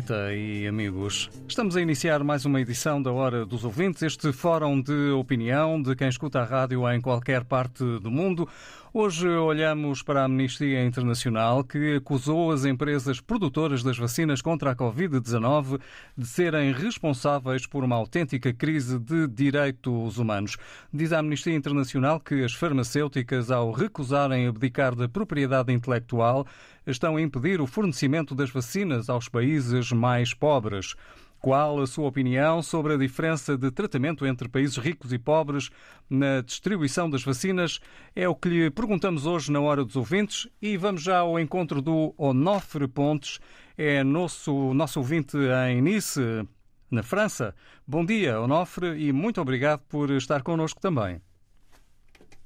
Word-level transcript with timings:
Keita 0.00 0.32
e 0.32 0.66
amigos, 0.66 1.28
estamos 1.46 1.76
a 1.76 1.82
iniciar 1.82 2.24
mais 2.24 2.46
uma 2.46 2.58
edição 2.58 3.02
da 3.02 3.12
Hora 3.12 3.44
dos 3.44 3.64
Ouvintes, 3.64 4.02
este 4.02 4.32
fórum 4.32 4.80
de 4.80 5.10
opinião 5.10 5.80
de 5.82 5.94
quem 5.94 6.08
escuta 6.08 6.40
a 6.40 6.44
rádio 6.44 6.90
em 6.90 7.02
qualquer 7.02 7.44
parte 7.44 7.84
do 7.98 8.10
mundo. 8.10 8.48
Hoje 8.94 9.28
olhamos 9.28 10.02
para 10.02 10.22
a 10.22 10.24
Amnistia 10.24 10.84
Internacional, 10.84 11.62
que 11.62 11.96
acusou 11.96 12.50
as 12.50 12.64
empresas 12.64 13.20
produtoras 13.20 13.82
das 13.82 13.98
vacinas 13.98 14.40
contra 14.40 14.70
a 14.70 14.74
Covid-19 14.74 15.78
de 16.16 16.26
serem 16.26 16.72
responsáveis 16.72 17.66
por 17.66 17.84
uma 17.84 17.94
autêntica 17.94 18.52
crise 18.52 18.98
de 18.98 19.28
direitos 19.28 20.18
humanos. 20.18 20.56
Diz 20.92 21.12
a 21.12 21.18
Amnistia 21.18 21.54
Internacional 21.54 22.18
que 22.18 22.42
as 22.42 22.52
farmacêuticas, 22.52 23.50
ao 23.50 23.70
recusarem 23.70 24.48
abdicar 24.48 24.96
da 24.96 25.08
propriedade 25.08 25.72
intelectual, 25.72 26.46
estão 26.86 27.16
a 27.16 27.22
impedir 27.22 27.60
o 27.60 27.66
fornecimento 27.66 28.34
das 28.34 28.50
vacinas 28.50 29.08
aos 29.08 29.28
países 29.28 29.92
mais 29.92 30.34
pobres. 30.34 30.94
Qual 31.40 31.80
a 31.80 31.86
sua 31.86 32.06
opinião 32.06 32.62
sobre 32.62 32.92
a 32.92 32.96
diferença 32.98 33.56
de 33.56 33.70
tratamento 33.70 34.26
entre 34.26 34.46
países 34.46 34.76
ricos 34.76 35.10
e 35.10 35.18
pobres 35.18 35.70
na 36.08 36.42
distribuição 36.42 37.08
das 37.08 37.22
vacinas? 37.22 37.80
É 38.14 38.28
o 38.28 38.34
que 38.34 38.50
lhe 38.50 38.70
perguntamos 38.70 39.24
hoje 39.24 39.50
na 39.50 39.58
Hora 39.58 39.82
dos 39.82 39.96
Ouvintes 39.96 40.46
e 40.60 40.76
vamos 40.76 41.02
já 41.02 41.20
ao 41.20 41.40
encontro 41.40 41.80
do 41.80 42.14
Onofre 42.18 42.86
Pontes, 42.86 43.40
é 43.78 44.04
nosso, 44.04 44.74
nosso 44.74 44.98
ouvinte 45.00 45.38
em 45.66 45.80
Nice, 45.80 46.20
na 46.90 47.02
França. 47.02 47.54
Bom 47.86 48.04
dia, 48.04 48.38
Onofre, 48.38 48.88
e 49.02 49.10
muito 49.10 49.40
obrigado 49.40 49.80
por 49.88 50.10
estar 50.10 50.42
connosco 50.42 50.78
também. 50.78 51.22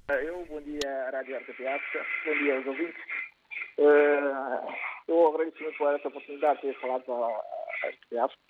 Eu, 0.08 0.46
bom 0.48 0.60
dia 0.60 1.10
Rádio 1.10 1.36
África, 1.36 2.06
bom 2.26 2.38
dia 2.38 2.56
aos 2.58 2.66
ouvintes. 2.66 3.13
Eh, 3.78 4.74
eu 5.08 5.26
agradeço 5.28 5.62
muito 5.62 5.76
por 5.78 5.94
essa 5.94 6.08
oportunidade 6.08 6.60
de 6.60 6.68
ter 6.72 6.80
falado 6.80 7.04
RTP 7.84 8.18
África. 8.18 8.42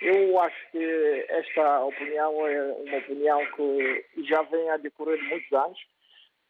Eu 0.00 0.40
acho 0.40 0.70
que 0.72 1.26
esta 1.28 1.84
opinião 1.84 2.46
é 2.46 2.62
uma 2.72 2.96
opinião 2.98 3.46
que 3.52 4.04
já 4.24 4.42
vem 4.42 4.70
a 4.70 4.76
decorrer 4.78 5.18
de 5.18 5.28
muitos 5.28 5.52
anos, 5.52 5.78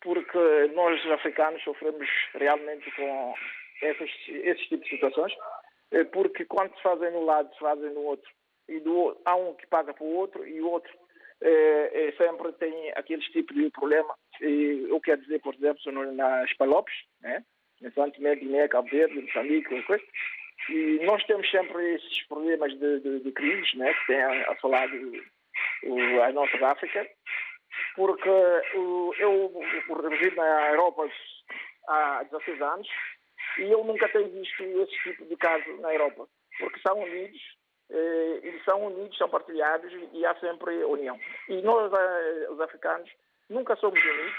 porque 0.01 0.39
nós 0.75 1.05
africanos 1.11 1.63
sofremos 1.65 2.09
realmente 2.35 2.91
com 2.93 3.35
esses, 3.83 4.11
esses 4.29 4.67
tipos 4.69 4.85
de 4.85 4.91
situações, 4.97 5.33
eh, 5.91 6.05
porque 6.05 6.45
quando 6.45 6.75
se 6.77 6.83
fazem 6.83 7.11
no 7.11 7.25
lado, 7.25 7.53
se 7.53 7.59
fazem 7.61 7.91
no 7.91 8.03
outro, 8.03 8.31
e 8.69 8.79
do, 8.81 9.21
há 9.25 9.35
um 9.35 9.55
que 9.55 9.67
paga 9.67 9.93
para 9.93 10.05
o 10.05 10.15
outro 10.15 10.47
e 10.47 10.61
o 10.61 10.69
outro 10.71 10.93
eh, 11.43 11.91
eh, 11.93 12.13
sempre 12.17 12.53
tem 12.53 12.93
aqueles 12.93 13.25
tipos 13.27 13.57
de 13.57 13.69
problema. 13.71 14.15
E 14.41 14.87
eu 14.89 15.01
quero 15.01 15.21
dizer, 15.23 15.41
por 15.41 15.55
exemplo, 15.55 15.81
no- 15.91 16.13
nas 16.13 16.53
Palopes, 16.55 16.95
né? 17.21 17.45
Em 17.83 17.91
Santo 17.93 18.17
Tomé, 18.17 18.37
Guiné, 18.37 18.69
Cabo 18.69 18.89
Verde, 18.89 19.21
Moçambique, 19.21 19.69
qualquer 19.69 19.87
coisa. 19.87 20.05
E 20.69 21.01
nós 21.05 21.25
temos 21.25 21.51
sempre 21.51 21.95
esses 21.95 22.23
problemas 22.29 22.73
de, 22.79 23.01
de, 23.01 23.21
de 23.21 23.33
crises, 23.33 23.75
né? 23.75 23.93
que 23.95 24.07
têm 24.09 24.23
a, 24.23 24.53
a 24.53 24.55
falar 24.57 24.87
de, 24.89 25.23
o, 25.85 26.23
a 26.23 26.33
nossa 26.33 26.67
África, 26.67 27.09
porque 27.97 28.29
o, 28.77 29.15
eu 29.19 29.53
resido 30.09 30.37
na 30.37 30.71
Europa 30.71 31.09
há 31.89 32.23
16 32.25 32.61
anos 32.61 32.89
e 33.59 33.63
eu 33.63 33.85
nunca 33.85 34.09
tenho 34.09 34.29
visto 34.31 34.63
esse 34.63 35.03
tipo 35.03 35.25
de 35.25 35.37
caso 35.37 35.77
na 35.81 35.93
Europa, 35.93 36.29
porque 36.59 36.81
são 36.81 37.01
unidos, 37.01 37.41
eh, 37.91 38.41
eles 38.43 38.65
são 38.65 38.87
unidos, 38.87 39.17
são 39.17 39.29
partilhados 39.29 39.93
e 40.13 40.25
há 40.25 40.35
sempre 40.37 40.85
união. 40.85 41.19
E 41.49 41.61
nós, 41.63 41.93
eh, 41.93 42.47
os 42.51 42.61
africanos, 42.61 43.11
nunca 43.49 43.75
somos 43.77 44.01
unidos, 44.01 44.35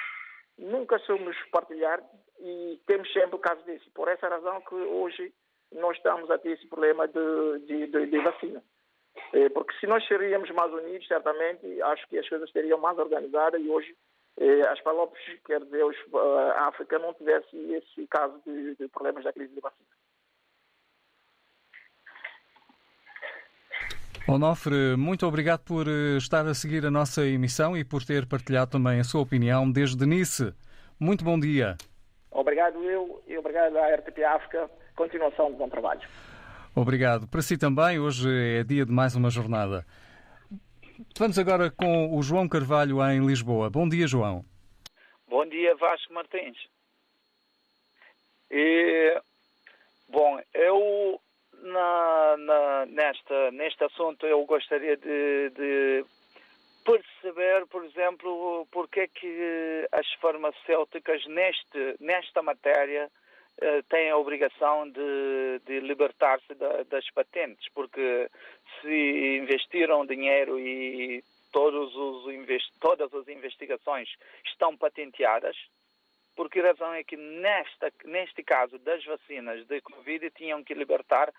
nunca 0.58 1.00
somos 1.00 1.36
partilhados 1.52 2.06
e 2.42 2.80
temos 2.88 3.12
sempre 3.14 3.36
o 3.36 3.40
caso 3.40 3.64
desse. 3.64 3.90
Por 3.92 4.08
essa 4.08 4.28
razão 4.28 4.62
que 4.62 4.76
hoje 4.76 5.34
nós 5.72 5.96
estamos 5.96 6.30
a 6.30 6.38
ter 6.38 6.52
esse 6.52 6.68
problema 6.68 7.08
de, 7.08 7.60
de, 7.68 7.88
de, 7.88 8.06
de 8.08 8.18
vacina. 8.20 8.64
Eh, 9.34 9.50
Porque 9.50 9.74
se 9.80 9.88
nós 9.88 10.06
seríamos 10.08 10.50
mais 10.52 10.72
unidos, 10.74 11.08
certamente, 11.08 11.82
acho 11.82 12.08
que 12.08 12.18
as 12.18 12.28
coisas 12.28 12.48
estariam 12.48 12.80
mais 12.80 12.98
organizadas 12.98 13.62
e 13.62 13.70
hoje 13.70 13.96
eh, 14.38 14.62
as 14.68 14.82
Palopes, 14.82 15.22
quer 15.46 15.64
dizer, 15.64 15.84
os, 15.84 15.96
eh, 15.96 16.52
a 16.58 16.68
África 16.68 17.00
não 17.00 17.14
tivesse 17.14 17.56
esse 17.56 18.08
caso 18.08 18.42
de, 18.46 18.76
de 18.76 18.88
problemas 18.90 19.24
da 19.24 19.34
crise 19.34 19.54
de 19.54 19.62
vacina. 19.62 19.88
Onofre, 24.28 24.96
muito 24.98 25.26
obrigado 25.26 25.62
por 25.66 25.88
estar 26.18 26.46
a 26.46 26.54
seguir 26.54 26.86
a 26.86 26.92
nossa 26.92 27.26
emissão 27.26 27.76
e 27.76 27.84
por 27.84 28.06
ter 28.06 28.26
partilhado 28.28 28.72
também 28.72 29.00
a 29.00 29.04
sua 29.04 29.22
opinião 29.22 29.70
desde 29.70 30.06
Nice. 30.06 30.54
Muito 31.00 31.26
bom 31.26 31.40
dia. 31.40 31.76
Obrigado 32.32 32.82
eu 32.84 33.22
e 33.28 33.38
obrigado 33.38 33.78
à 33.78 33.94
RTP 33.96 34.24
África. 34.24 34.70
Continuação 34.96 35.52
de 35.52 35.58
bom 35.58 35.68
trabalho. 35.70 36.02
Obrigado. 36.76 37.28
Para 37.28 37.42
si 37.42 37.58
também, 37.58 38.00
hoje 38.00 38.30
é 38.60 38.64
dia 38.64 38.86
de 38.86 38.92
mais 38.92 39.16
uma 39.16 39.30
jornada. 39.30 39.86
Vamos 41.18 41.38
agora 41.38 41.70
com 41.70 42.16
o 42.18 42.22
João 42.24 42.48
Carvalho 42.48 43.04
em 43.12 43.26
Lisboa. 43.26 43.70
Bom 43.70 43.88
dia, 43.90 44.08
João. 44.08 44.46
Bom 45.28 45.46
dia, 45.46 45.76
Vasco 45.76 46.14
Martins. 46.14 46.58
E, 48.50 49.22
bom, 50.10 50.40
eu 50.54 51.20
na, 51.64 52.36
na- 52.38 52.86
nesta, 52.88 53.52
neste 53.52 53.84
assunto 53.84 54.26
eu 54.26 54.46
gostaria 54.46 54.98
de, 54.98 55.50
de 55.52 56.06
perceber, 56.84 57.66
por 57.68 57.84
exemplo, 57.86 58.68
porque 58.72 59.02
é 59.02 59.08
que 59.08 59.88
as 59.92 60.12
farmacêuticas 60.22 61.26
neste, 61.28 61.96
nesta 62.00 62.42
matéria 62.42 63.10
eh, 63.60 63.82
têm 63.90 64.10
a 64.10 64.18
obrigação 64.18 64.90
de, 64.90 65.60
de 65.66 65.80
libertar-se 65.82 66.54
da- 66.56 66.84
das 66.84 67.10
patentes, 67.12 67.68
porque 67.74 68.30
se 68.80 69.38
investiram 69.42 70.06
dinheiro 70.06 70.60
e 70.60 71.24
todos 71.52 71.96
os 71.96 72.72
todas 72.80 73.14
as 73.14 73.28
investigações 73.28 74.10
estão 74.46 74.76
patenteadas, 74.78 75.56
por 76.36 76.50
que 76.50 76.62
razão 76.62 76.94
é 76.94 77.04
que 77.04 77.18
nesta, 77.18 77.92
neste 78.06 78.42
caso 78.42 78.80
das 78.80 79.04
vacinas 79.04 79.66
de 79.68 79.82
Covid 79.82 80.30
tinham 80.32 80.64
que 80.64 80.74
libertar 80.74 81.32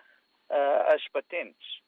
ah, 0.49 0.93
as 0.93 1.05
patentes? 1.09 1.81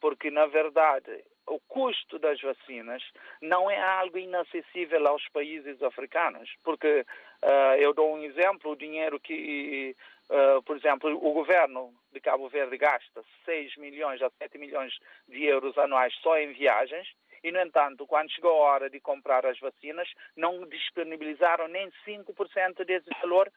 Porque, 0.00 0.30
na 0.30 0.46
verdade, 0.46 1.24
o 1.48 1.60
custo 1.68 2.18
das 2.18 2.40
vacinas 2.40 3.02
não 3.40 3.70
é 3.70 3.80
algo 3.80 4.18
inacessível 4.18 5.06
aos 5.06 5.26
países 5.28 5.82
africanos. 5.82 6.50
Porque, 6.62 7.04
ah, 7.42 7.76
eu 7.78 7.92
dou 7.94 8.14
um 8.14 8.22
exemplo, 8.22 8.72
o 8.72 8.76
dinheiro 8.76 9.18
que, 9.18 9.96
ah, 10.30 10.60
por 10.64 10.76
exemplo, 10.76 11.10
o 11.10 11.32
governo 11.32 11.92
de 12.12 12.20
Cabo 12.20 12.48
Verde 12.48 12.76
gasta 12.76 13.22
6 13.44 13.76
milhões 13.76 14.22
a 14.22 14.30
7 14.30 14.58
milhões 14.58 14.92
de 15.28 15.44
euros 15.44 15.76
anuais 15.78 16.14
só 16.22 16.38
em 16.38 16.52
viagens, 16.52 17.08
e, 17.42 17.52
no 17.52 17.60
entanto, 17.60 18.06
quando 18.06 18.32
chegou 18.32 18.50
a 18.50 18.72
hora 18.72 18.90
de 18.90 19.00
comprar 19.00 19.46
as 19.46 19.58
vacinas, 19.60 20.08
não 20.36 20.66
disponibilizaram 20.66 21.68
nem 21.68 21.90
5% 22.04 22.84
desse 22.84 23.08
valor 23.20 23.50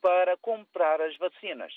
para 0.00 0.36
comprar 0.36 1.00
as 1.00 1.16
vacinas. 1.16 1.72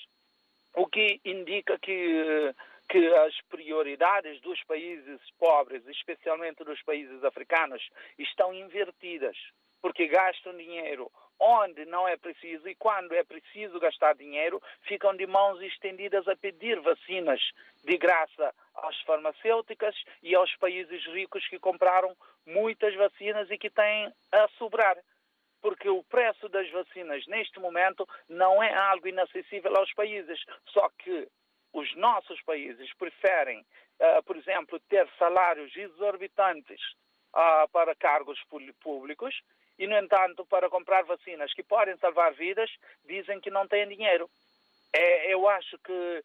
O 0.74 0.86
que 0.86 1.20
indica 1.24 1.76
que, 1.80 2.54
que 2.90 3.06
as 3.14 3.40
prioridades 3.42 4.40
dos 4.40 4.60
países 4.64 5.20
pobres, 5.38 5.86
especialmente 5.86 6.64
dos 6.64 6.82
países 6.82 7.22
africanos, 7.22 7.88
estão 8.18 8.52
invertidas, 8.52 9.36
porque 9.80 10.08
gastam 10.08 10.56
dinheiro 10.56 11.10
onde 11.38 11.86
não 11.86 12.06
é 12.06 12.16
preciso 12.16 12.68
e 12.68 12.74
quando 12.74 13.14
é 13.14 13.22
preciso 13.22 13.78
gastar 13.78 14.14
dinheiro, 14.14 14.60
ficam 14.82 15.16
de 15.16 15.26
mãos 15.26 15.62
estendidas 15.62 16.26
a 16.26 16.36
pedir 16.36 16.80
vacinas 16.80 17.40
de 17.84 17.96
graça 17.96 18.52
às 18.74 19.00
farmacêuticas 19.02 19.94
e 20.20 20.34
aos 20.34 20.54
países 20.56 21.02
ricos 21.06 21.46
que 21.46 21.60
compraram 21.60 22.14
muitas 22.44 22.94
vacinas 22.96 23.48
e 23.50 23.56
que 23.56 23.70
têm 23.70 24.12
a 24.32 24.48
sobrar. 24.58 24.98
Porque 25.62 25.88
o 25.88 26.02
preço 26.02 26.48
das 26.48 26.68
vacinas 26.70 27.24
neste 27.28 27.60
momento 27.60 28.06
não 28.28 28.60
é 28.62 28.74
algo 28.74 29.06
inacessível 29.06 29.74
aos 29.76 29.92
países, 29.94 30.44
só 30.66 30.90
que 30.98 31.28
os 31.72 31.94
nossos 31.96 32.40
países 32.42 32.92
preferem, 32.94 33.64
ah, 34.00 34.22
por 34.22 34.36
exemplo, 34.36 34.78
ter 34.88 35.08
salários 35.18 35.74
exorbitantes 35.76 36.80
ah, 37.34 37.66
para 37.72 37.94
cargos 37.94 38.40
pú- 38.48 38.74
públicos 38.80 39.34
e, 39.78 39.86
no 39.86 39.96
entanto, 39.96 40.44
para 40.44 40.68
comprar 40.68 41.04
vacinas 41.04 41.52
que 41.54 41.62
podem 41.62 41.96
salvar 41.98 42.32
vidas, 42.34 42.70
dizem 43.06 43.40
que 43.40 43.50
não 43.50 43.66
têm 43.66 43.88
dinheiro. 43.88 44.28
É, 44.92 45.32
eu 45.32 45.48
acho 45.48 45.78
que 45.78 46.24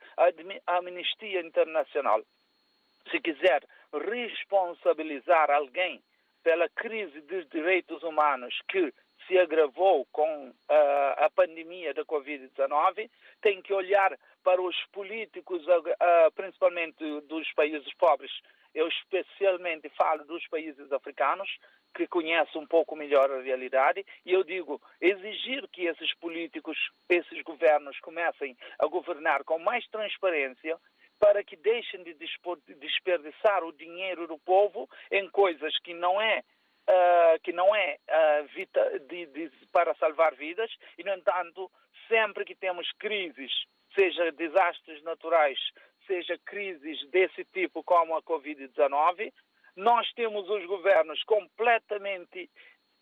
a 0.65 0.77
Amnistia 0.77 1.39
Internacional, 1.41 2.21
se 3.11 3.19
quiser 3.21 3.63
responsabilizar 3.93 5.51
alguém 5.51 6.03
pela 6.43 6.67
crise 6.69 7.21
dos 7.21 7.47
direitos 7.49 8.01
humanos 8.03 8.59
que 8.67 8.91
se 9.27 9.37
agravou 9.37 10.05
com 10.11 10.53
ah, 10.69 11.25
a 11.25 11.29
pandemia 11.29 11.93
da 11.93 12.03
Covid-19, 12.05 13.09
tem 13.41 13.61
que 13.61 13.73
olhar 13.73 14.17
para 14.43 14.61
os 14.61 14.75
políticos, 14.91 15.63
principalmente 16.35 17.21
dos 17.21 17.51
países 17.53 17.91
pobres. 17.95 18.31
Eu 18.73 18.87
especialmente 18.87 19.89
falo 19.89 20.23
dos 20.25 20.45
países 20.47 20.91
africanos, 20.91 21.49
que 21.95 22.07
conhecem 22.07 22.61
um 22.61 22.67
pouco 22.67 22.95
melhor 22.95 23.31
a 23.31 23.41
realidade, 23.41 24.05
e 24.25 24.33
eu 24.33 24.43
digo, 24.43 24.81
exigir 24.99 25.65
que 25.69 25.85
esses 25.85 26.13
políticos, 26.15 26.77
esses 27.09 27.41
governos 27.41 27.97
comecem 28.01 28.55
a 28.77 28.85
governar 28.85 29.43
com 29.45 29.57
mais 29.57 29.87
transparência, 29.87 30.77
para 31.17 31.43
que 31.43 31.55
deixem 31.55 32.03
de 32.03 32.13
desperdiçar 32.75 33.63
o 33.63 33.71
dinheiro 33.71 34.27
do 34.27 34.37
povo 34.39 34.89
em 35.09 35.29
coisas 35.29 35.77
que 35.79 35.93
não 35.93 36.21
é 36.21 36.43
ah, 36.87 37.35
que 37.43 37.51
não 37.51 37.75
é 37.75 37.97
ah, 38.09 38.41
vita- 38.53 38.99
de- 38.99 39.25
de- 39.27 39.51
para 39.71 39.93
salvar 39.95 40.35
vidas 40.35 40.71
e 40.97 41.03
no 41.03 41.13
entanto 41.13 41.71
sempre 42.07 42.45
que 42.45 42.55
temos 42.55 42.91
crises 42.99 43.51
seja 43.93 44.31
desastres 44.31 45.01
naturais 45.03 45.59
seja 46.07 46.37
crises 46.45 47.03
desse 47.09 47.43
tipo 47.45 47.83
como 47.83 48.15
a 48.15 48.21
Covid-19 48.23 49.33
nós 49.75 50.09
temos 50.13 50.49
os 50.49 50.65
governos 50.65 51.21
completamente 51.23 52.49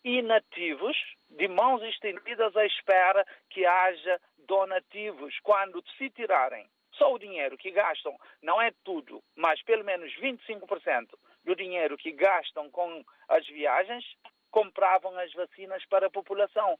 inativos, 0.03 0.97
de 1.29 1.47
mãos 1.47 1.81
estendidas 1.83 2.55
à 2.57 2.65
espera 2.65 3.25
que 3.49 3.65
haja 3.65 4.19
donativos. 4.39 5.37
Quando 5.41 5.83
se 5.97 6.09
tirarem 6.09 6.67
só 6.93 7.13
o 7.13 7.19
dinheiro 7.19 7.57
que 7.57 7.71
gastam, 7.71 8.15
não 8.41 8.61
é 8.61 8.71
tudo, 8.83 9.23
mas 9.35 9.61
pelo 9.63 9.83
menos 9.83 10.13
25% 10.19 11.17
do 11.43 11.55
dinheiro 11.55 11.97
que 11.97 12.11
gastam 12.11 12.69
com 12.69 13.03
as 13.27 13.45
viagens, 13.47 14.05
compravam 14.51 15.17
as 15.17 15.31
vacinas 15.33 15.83
para 15.85 16.07
a 16.07 16.11
população. 16.11 16.77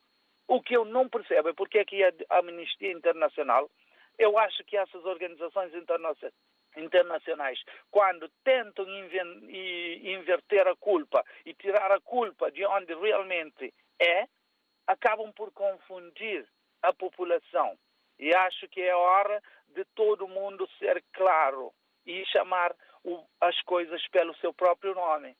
O 0.48 0.62
que 0.62 0.76
eu 0.76 0.86
não 0.86 1.10
percebo 1.10 1.50
é 1.50 1.54
porque 1.54 1.80
é 1.80 1.86
que 1.86 2.04
a 2.04 2.38
Amnistia 2.38 2.92
Internacional, 2.92 3.70
eu 4.18 4.38
acho 4.38 4.64
que 4.66 4.78
essas 4.78 5.04
organizações 5.06 5.74
internacionais 5.74 6.34
internacionais, 6.76 7.60
quando 7.92 8.28
tentam 8.44 8.86
inverter 8.90 10.68
a 10.68 10.76
culpa 10.76 11.24
e 11.46 11.54
tirar 11.54 11.92
a 11.92 12.02
culpa 12.02 12.52
de 12.52 12.66
onde 12.66 12.94
realmente 12.96 13.74
é, 14.00 14.26
acabam 14.88 15.32
por 15.34 15.52
confundir 15.52 16.48
a 16.82 16.94
população. 16.94 17.78
E 18.20 18.34
acho 18.34 18.68
que 18.70 18.82
é 18.82 18.96
hora 18.96 19.42
de 19.68 19.86
todo 19.96 20.28
mundo 20.28 20.68
ser 20.80 21.04
claro 21.14 21.72
e 22.06 22.26
chamar 22.26 22.76
as 23.42 23.60
coisas 23.64 24.02
pelo 24.10 24.36
seu 24.38 24.54
próprio 24.54 24.96
nome. 24.96 25.36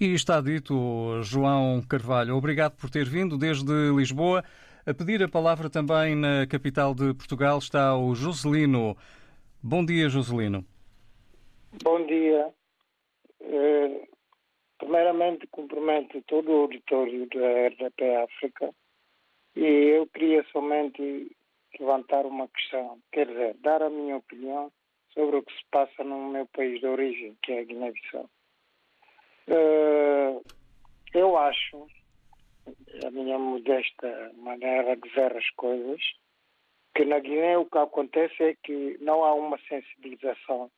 E 0.00 0.14
está 0.14 0.40
dito, 0.40 1.20
João 1.22 1.82
Carvalho. 1.82 2.36
Obrigado 2.36 2.76
por 2.76 2.88
ter 2.88 3.04
vindo 3.04 3.36
desde 3.36 3.72
Lisboa. 3.96 4.44
A 4.86 4.94
pedir 4.94 5.22
a 5.22 5.28
palavra 5.28 5.68
também 5.68 6.14
na 6.14 6.46
capital 6.46 6.94
de 6.94 7.12
Portugal 7.14 7.58
está 7.58 7.96
o 7.96 8.14
Joselino. 8.14 8.96
Bom 9.62 9.84
dia, 9.84 10.08
Joselino. 10.08 10.64
Bom 11.82 12.06
dia. 12.06 12.54
Eh, 13.40 14.08
primeiramente, 14.78 15.46
cumprimento 15.48 16.22
todo 16.28 16.50
o 16.50 16.62
auditório 16.62 17.28
da 17.28 17.68
RDP 17.68 18.16
África 18.16 18.70
e 19.56 19.64
eu 19.64 20.06
queria 20.06 20.44
somente 20.52 21.36
levantar 21.78 22.24
uma 22.24 22.46
questão, 22.48 22.98
quer 23.12 23.26
dizer, 23.26 23.56
dar 23.60 23.82
a 23.82 23.90
minha 23.90 24.16
opinião 24.16 24.70
sobre 25.18 25.38
o 25.38 25.42
que 25.42 25.52
se 25.52 25.64
passa 25.72 26.04
no 26.04 26.28
meu 26.28 26.46
país 26.46 26.78
de 26.78 26.86
origem, 26.86 27.36
que 27.42 27.50
é 27.50 27.58
a 27.58 27.64
Guiné-Bissau. 27.64 28.30
Eh, 29.48 30.40
eu 31.12 31.36
acho, 31.36 31.88
a 33.04 33.10
minha 33.10 33.36
modesta 33.36 34.32
maneira 34.36 34.94
de 34.96 35.08
ver 35.08 35.36
as 35.36 35.50
coisas, 35.56 36.00
que 36.94 37.04
na 37.04 37.18
Guiné 37.18 37.58
o 37.58 37.66
que 37.66 37.78
acontece 37.78 38.40
é 38.44 38.54
que 38.62 38.96
não 39.00 39.24
há 39.24 39.34
uma 39.34 39.58
sensibilização 39.68 40.70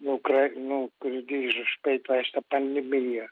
no 0.00 0.20
que, 0.20 0.48
no 0.50 0.88
que 1.02 1.22
diz 1.22 1.52
respeito 1.52 2.12
a 2.12 2.18
esta 2.18 2.40
pandemia. 2.42 3.28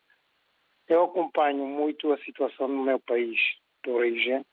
Eu 0.89 1.05
acompanho 1.05 1.65
muito 1.65 2.13
a 2.13 2.19
situação 2.25 2.67
no 2.67 2.83
meu 2.83 2.99
país 2.99 3.39
de 3.85 3.91
origem, 3.91 4.45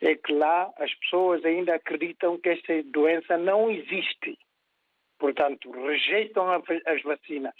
é 0.00 0.14
que 0.14 0.32
lá 0.32 0.72
as 0.78 0.94
pessoas 0.94 1.44
ainda 1.44 1.74
acreditam 1.74 2.38
que 2.38 2.48
esta 2.48 2.82
doença 2.84 3.36
não 3.36 3.70
existe. 3.70 4.38
Portanto, 5.20 5.70
rejeitam 5.70 6.50
as 6.50 7.02
vacinas. 7.02 7.54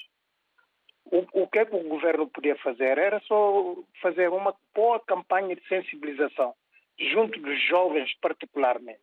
O, 1.04 1.42
o 1.42 1.46
que 1.46 1.58
é 1.58 1.66
que 1.66 1.76
o 1.76 1.88
governo 1.88 2.26
podia 2.26 2.56
fazer? 2.56 2.96
Era 2.96 3.20
só 3.20 3.76
fazer 4.00 4.30
uma 4.30 4.54
boa 4.74 4.98
campanha 5.00 5.54
de 5.54 5.68
sensibilização, 5.68 6.54
junto 6.98 7.38
dos 7.38 7.60
jovens 7.68 8.10
particularmente, 8.22 9.00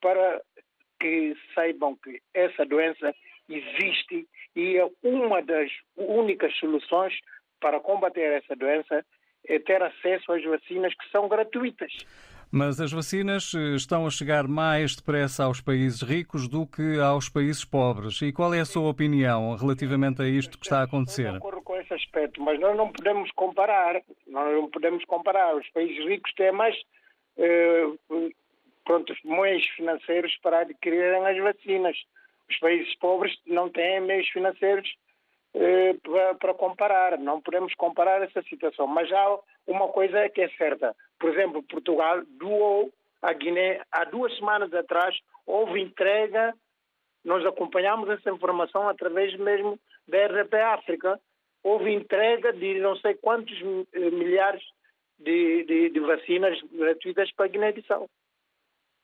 para 0.00 0.40
que 0.98 1.36
saibam 1.54 1.94
que 1.96 2.22
essa 2.32 2.64
doença 2.64 3.14
existe 3.50 4.26
e 4.56 4.78
é 4.78 4.90
uma 5.02 5.42
das 5.42 5.70
únicas 5.94 6.56
soluções 6.56 7.12
para 7.60 7.80
combater 7.80 8.42
essa 8.42 8.56
doença 8.56 9.04
é 9.46 9.58
ter 9.58 9.82
acesso 9.82 10.32
às 10.32 10.42
vacinas 10.42 10.94
que 10.94 11.10
são 11.10 11.28
gratuitas. 11.28 11.92
Mas 12.56 12.80
as 12.80 12.92
vacinas 12.92 13.52
eh, 13.52 13.74
estão 13.74 14.06
a 14.06 14.10
chegar 14.10 14.46
mais 14.46 14.94
depressa 14.94 15.42
aos 15.42 15.60
países 15.60 16.02
ricos 16.02 16.46
do 16.46 16.64
que 16.64 17.00
aos 17.00 17.28
países 17.28 17.64
pobres. 17.64 18.22
E 18.22 18.32
qual 18.32 18.54
é 18.54 18.60
a 18.60 18.64
sua 18.64 18.88
opinião 18.88 19.56
relativamente 19.56 20.22
a 20.22 20.28
isto 20.28 20.56
que 20.56 20.64
está 20.64 20.78
a 20.78 20.84
acontecer? 20.84 21.34
acordo 21.34 21.60
com 21.62 21.74
esse 21.74 21.92
aspecto, 21.92 22.40
mas 22.40 22.60
nós 22.60 22.76
não 22.76 22.92
podemos 22.92 23.28
comparar. 23.32 24.00
Nós 24.28 24.54
não 24.54 24.70
podemos 24.70 25.04
comparar. 25.06 25.56
Os 25.56 25.68
países 25.70 25.98
ricos 26.06 26.32
têm 26.34 26.52
mais 26.52 26.76
eh, 27.38 27.88
pronto, 28.84 29.12
meios 29.24 29.66
financeiros 29.70 30.32
para 30.40 30.60
adquirirem 30.60 31.26
as 31.26 31.36
vacinas. 31.36 31.96
Os 32.48 32.56
países 32.60 32.94
pobres 33.00 33.36
não 33.48 33.68
têm 33.68 34.00
meios 34.00 34.28
financeiros 34.28 34.88
eh, 35.54 35.96
para, 36.04 36.34
para 36.36 36.54
comparar. 36.54 37.18
Não 37.18 37.40
podemos 37.40 37.74
comparar 37.74 38.22
essa 38.22 38.42
situação. 38.42 38.86
Mas 38.86 39.10
há 39.10 39.38
uma 39.66 39.88
coisa 39.88 40.28
que 40.28 40.42
é 40.42 40.48
certa. 40.50 40.94
Por 41.24 41.32
exemplo, 41.32 41.62
Portugal 41.62 42.22
doou 42.38 42.92
à 43.22 43.32
Guiné 43.32 43.80
há 43.90 44.04
duas 44.04 44.36
semanas 44.36 44.74
atrás, 44.74 45.16
houve 45.46 45.80
entrega 45.80 46.52
nós 47.24 47.42
acompanhamos 47.46 48.10
essa 48.10 48.30
informação 48.30 48.86
através 48.86 49.34
mesmo 49.38 49.80
da 50.06 50.26
RDP 50.26 50.60
África. 50.60 51.18
Houve 51.62 51.90
entrega 51.90 52.52
de 52.52 52.78
não 52.80 52.94
sei 52.96 53.14
quantos 53.14 53.58
eh, 53.94 54.10
milhares 54.10 54.62
de, 55.18 55.64
de, 55.64 55.88
de 55.88 56.00
vacinas 56.00 56.60
gratuitas 56.70 57.32
para 57.32 57.46
a 57.46 57.48
Guiné-Bissau. 57.48 58.06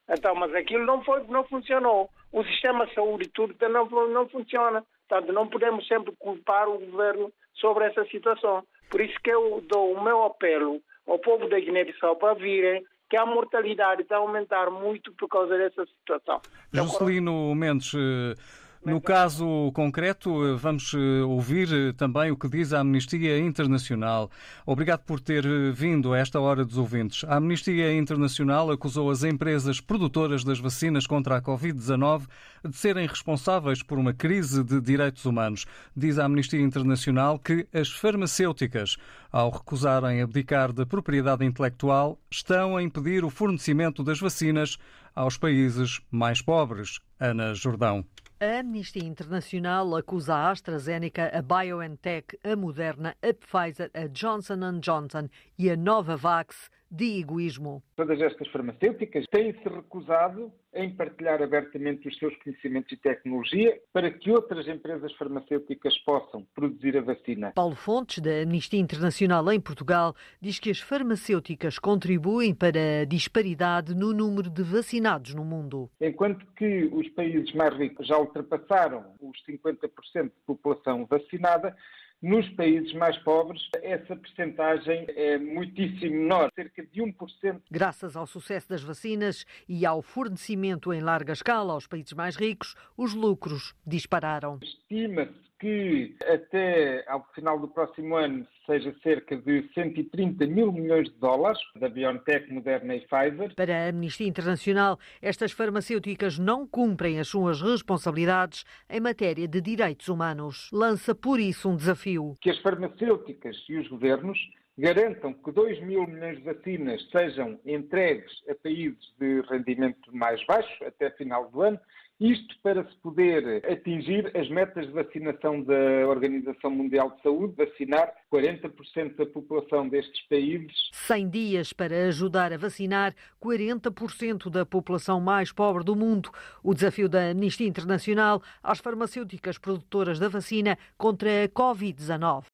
Então, 0.06 0.34
mas 0.34 0.54
aquilo 0.54 0.84
não, 0.84 1.02
foi, 1.02 1.22
não 1.28 1.44
funcionou. 1.44 2.10
O 2.30 2.44
sistema 2.44 2.86
de 2.86 2.92
saúde 2.92 3.30
tudo 3.30 3.56
não, 3.70 3.86
não 4.08 4.28
funciona. 4.28 4.84
Portanto, 5.08 5.32
não 5.32 5.48
podemos 5.48 5.88
sempre 5.88 6.14
culpar 6.18 6.68
o 6.68 6.78
governo 6.78 7.32
sobre 7.54 7.86
essa 7.86 8.04
situação. 8.08 8.62
Por 8.90 9.00
isso 9.00 9.18
que 9.24 9.30
eu 9.30 9.62
dou 9.62 9.94
o 9.94 10.04
meu 10.04 10.24
apelo 10.24 10.82
ao 11.10 11.18
povo 11.18 11.48
da 11.48 11.58
Guiné-Bissau 11.58 12.16
para 12.16 12.34
virem 12.34 12.84
que 13.08 13.16
a 13.16 13.26
mortalidade 13.26 14.02
está 14.02 14.14
a 14.14 14.18
aumentar 14.18 14.70
muito 14.70 15.12
por 15.14 15.28
causa 15.28 15.58
dessa 15.58 15.84
situação. 15.84 16.40
Juscelino 16.72 17.52
Mendes, 17.56 17.92
eh, 17.94 18.34
no 18.82 18.98
caso 18.98 19.70
concreto, 19.74 20.56
vamos 20.56 20.94
eh, 20.94 21.22
ouvir 21.22 21.68
eh, 21.70 21.92
também 21.92 22.30
o 22.30 22.36
que 22.36 22.48
diz 22.48 22.72
a 22.72 22.80
Amnistia 22.80 23.38
Internacional. 23.38 24.30
Obrigado 24.64 25.00
por 25.00 25.20
ter 25.20 25.44
eh, 25.44 25.70
vindo 25.70 26.14
a 26.14 26.18
esta 26.18 26.40
hora 26.40 26.64
dos 26.64 26.78
ouvintes. 26.78 27.22
A 27.28 27.36
Amnistia 27.36 27.94
Internacional 27.94 28.70
acusou 28.70 29.10
as 29.10 29.22
empresas 29.22 29.82
produtoras 29.82 30.44
das 30.44 30.58
vacinas 30.58 31.06
contra 31.06 31.36
a 31.36 31.42
Covid-19 31.42 32.22
de 32.66 32.74
serem 32.74 33.06
responsáveis 33.06 33.82
por 33.82 33.98
uma 33.98 34.14
crise 34.14 34.64
de 34.64 34.80
direitos 34.80 35.26
humanos. 35.26 35.66
Diz 35.94 36.18
a 36.18 36.24
Amnistia 36.24 36.62
Internacional 36.62 37.38
que 37.38 37.68
as 37.74 37.90
farmacêuticas, 37.90 38.96
ao 39.30 39.50
recusarem 39.50 40.22
abdicar 40.22 40.72
da 40.72 40.86
propriedade 40.86 41.44
intelectual, 41.44 42.18
estão 42.30 42.78
a 42.78 42.82
impedir 42.82 43.26
o 43.26 43.30
fornecimento 43.30 44.02
das 44.02 44.18
vacinas 44.18 44.78
aos 45.14 45.36
países 45.36 46.00
mais 46.10 46.40
pobres. 46.40 46.98
Ana 47.18 47.52
Jordão. 47.52 48.06
A 48.42 48.60
Amnistia 48.60 49.04
Internacional 49.04 49.94
acusa 49.94 50.34
a 50.34 50.50
AstraZeneca, 50.50 51.28
a 51.28 51.42
BioNTech, 51.42 52.38
a 52.42 52.56
Moderna, 52.56 53.14
a 53.22 53.34
Pfizer, 53.34 53.90
a 53.92 54.08
Johnson 54.08 54.80
Johnson 54.80 55.28
e 55.58 55.70
a 55.70 55.76
Novavax 55.76 56.70
de 56.90 57.20
egoísmo. 57.20 57.82
Todas 57.96 58.20
estas 58.20 58.48
farmacêuticas 58.48 59.24
têm-se 59.30 59.68
recusado 59.68 60.52
em 60.74 60.94
partilhar 60.94 61.42
abertamente 61.42 62.08
os 62.08 62.16
seus 62.18 62.34
conhecimentos 62.42 62.90
e 62.92 62.96
tecnologia 62.96 63.78
para 63.92 64.10
que 64.10 64.30
outras 64.30 64.66
empresas 64.68 65.12
farmacêuticas 65.14 65.96
possam 65.98 66.46
produzir 66.54 66.96
a 66.96 67.00
vacina. 67.00 67.52
Paulo 67.54 67.74
Fontes, 67.74 68.20
da 68.20 68.42
Amnistia 68.42 68.80
Internacional 68.80 69.50
em 69.52 69.60
Portugal, 69.60 70.14
diz 70.40 70.58
que 70.58 70.70
as 70.70 70.80
farmacêuticas 70.80 71.78
contribuem 71.78 72.54
para 72.54 73.02
a 73.02 73.04
disparidade 73.04 73.94
no 73.94 74.12
número 74.12 74.48
de 74.50 74.62
vacinados 74.62 75.34
no 75.34 75.44
mundo. 75.44 75.90
Enquanto 76.00 76.46
que 76.54 76.84
os 76.92 77.08
países 77.10 77.52
mais 77.52 77.76
ricos 77.76 78.06
já 78.06 78.18
ultrapassaram 78.18 79.14
os 79.20 79.38
50% 79.44 80.24
de 80.24 80.30
população 80.46 81.06
vacinada, 81.06 81.76
Nos 82.22 82.46
países 82.50 82.92
mais 82.92 83.16
pobres, 83.18 83.62
essa 83.82 84.14
percentagem 84.14 85.06
é 85.08 85.38
muitíssimo 85.38 86.16
menor, 86.16 86.50
cerca 86.54 86.84
de 86.84 87.00
1%. 87.00 87.62
Graças 87.70 88.14
ao 88.14 88.26
sucesso 88.26 88.68
das 88.68 88.82
vacinas 88.82 89.46
e 89.66 89.86
ao 89.86 90.02
fornecimento 90.02 90.92
em 90.92 91.00
larga 91.00 91.32
escala 91.32 91.72
aos 91.72 91.86
países 91.86 92.12
mais 92.12 92.36
ricos, 92.36 92.74
os 92.94 93.14
lucros 93.14 93.74
dispararam. 93.86 94.58
Estima-se 94.62 95.49
que 95.60 96.16
até 96.26 97.04
ao 97.06 97.22
final 97.34 97.58
do 97.60 97.68
próximo 97.68 98.16
ano 98.16 98.46
seja 98.64 98.94
cerca 99.02 99.36
de 99.36 99.68
130 99.74 100.46
mil 100.46 100.72
milhões 100.72 101.10
de 101.10 101.18
dólares 101.18 101.60
da 101.76 101.88
BioNTech, 101.88 102.50
Moderna 102.50 102.96
e 102.96 103.00
Pfizer. 103.06 103.54
Para 103.54 103.76
a 103.76 103.88
Amnistia 103.88 104.26
Internacional, 104.26 104.98
estas 105.20 105.52
farmacêuticas 105.52 106.38
não 106.38 106.66
cumprem 106.66 107.20
as 107.20 107.28
suas 107.28 107.60
responsabilidades 107.60 108.64
em 108.88 109.00
matéria 109.00 109.46
de 109.46 109.60
direitos 109.60 110.08
humanos. 110.08 110.70
Lança 110.72 111.14
por 111.14 111.38
isso 111.38 111.68
um 111.68 111.76
desafio. 111.76 112.34
Que 112.40 112.50
as 112.50 112.58
farmacêuticas 112.58 113.56
e 113.68 113.76
os 113.76 113.86
governos 113.88 114.38
garantam 114.78 115.34
que 115.34 115.52
2 115.52 115.82
mil 115.82 116.06
milhões 116.06 116.38
de 116.38 116.44
vacinas 116.44 117.06
sejam 117.10 117.60
entregues 117.66 118.32
a 118.48 118.54
países 118.54 119.12
de 119.18 119.42
rendimento 119.42 120.10
mais 120.16 120.42
baixo 120.46 120.84
até 120.84 121.10
final 121.10 121.50
do 121.50 121.60
ano 121.60 121.80
isto 122.20 122.54
para 122.62 122.84
se 122.84 122.94
poder 122.96 123.64
atingir 123.66 124.30
as 124.36 124.48
metas 124.50 124.86
de 124.86 124.92
vacinação 124.92 125.62
da 125.62 126.06
Organização 126.06 126.70
Mundial 126.70 127.10
de 127.12 127.22
Saúde, 127.22 127.54
vacinar 127.56 128.12
40% 128.30 129.16
da 129.16 129.24
população 129.24 129.88
destes 129.88 130.20
países. 130.28 130.90
100 130.92 131.30
dias 131.30 131.72
para 131.72 132.08
ajudar 132.08 132.52
a 132.52 132.58
vacinar 132.58 133.14
40% 133.42 134.50
da 134.50 134.66
população 134.66 135.18
mais 135.18 135.50
pobre 135.50 135.82
do 135.82 135.96
mundo. 135.96 136.30
O 136.62 136.74
desafio 136.74 137.08
da 137.08 137.30
Amnistia 137.30 137.66
Internacional 137.66 138.42
às 138.62 138.78
farmacêuticas 138.78 139.56
produtoras 139.56 140.18
da 140.18 140.28
vacina 140.28 140.76
contra 140.98 141.44
a 141.44 141.48
Covid-19. 141.48 142.44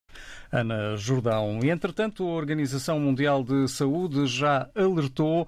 Ana 0.51 0.95
Jordão. 0.95 1.59
E, 1.63 1.69
entretanto, 1.69 2.23
a 2.23 2.33
Organização 2.33 2.99
Mundial 2.99 3.43
de 3.43 3.67
Saúde 3.67 4.25
já 4.27 4.69
alertou 4.75 5.47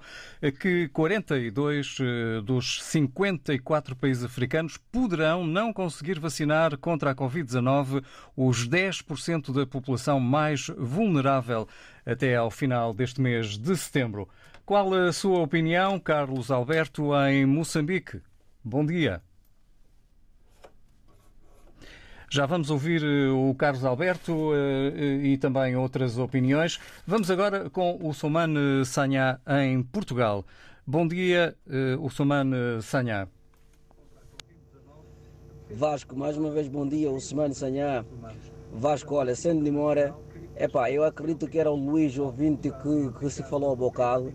que 0.60 0.88
42 0.88 1.98
dos 2.44 2.82
54 2.82 3.96
países 3.96 4.24
africanos 4.24 4.76
poderão 4.76 5.46
não 5.46 5.72
conseguir 5.72 6.18
vacinar 6.18 6.76
contra 6.76 7.10
a 7.10 7.14
Covid-19 7.14 8.04
os 8.36 8.68
10% 8.68 9.54
da 9.54 9.66
população 9.66 10.20
mais 10.20 10.66
vulnerável 10.76 11.66
até 12.04 12.36
ao 12.36 12.50
final 12.50 12.92
deste 12.92 13.20
mês 13.20 13.56
de 13.56 13.76
setembro. 13.76 14.28
Qual 14.66 14.94
a 14.94 15.12
sua 15.12 15.40
opinião, 15.40 15.98
Carlos 15.98 16.50
Alberto, 16.50 17.10
em 17.28 17.44
Moçambique? 17.44 18.20
Bom 18.62 18.84
dia. 18.86 19.22
Já 22.32 22.46
vamos 22.46 22.70
ouvir 22.70 23.02
o 23.04 23.52
Carlos 23.56 23.84
Alberto 23.84 24.52
e 25.20 25.36
também 25.38 25.74
outras 25.74 26.16
opiniões. 26.16 26.78
Vamos 27.04 27.28
agora 27.28 27.68
com 27.68 27.98
o 28.00 28.14
Somane 28.14 28.84
Sanhá 28.86 29.40
em 29.64 29.82
Portugal. 29.82 30.44
Bom 30.86 31.08
dia, 31.08 31.56
o 31.98 32.08
Somane 32.08 32.80
Sanhá. 32.82 33.26
Vasco, 35.72 36.16
mais 36.16 36.36
uma 36.36 36.50
vez 36.52 36.68
bom 36.68 36.86
dia, 36.86 37.10
o 37.10 37.20
Semana 37.20 37.52
Sanhá. 37.52 38.04
Vasco, 38.72 39.16
olha, 39.16 39.34
sendo 39.34 39.64
de 39.64 39.70
Mora, 39.72 40.14
epá, 40.56 40.90
eu 40.90 41.02
acredito 41.04 41.48
que 41.48 41.58
era 41.58 41.70
o 41.70 41.76
Luís, 41.76 42.16
ouvinte, 42.16 42.70
que, 42.70 43.18
que 43.18 43.30
se 43.30 43.42
falou 43.42 43.72
há 43.72 43.76
bocado, 43.76 44.32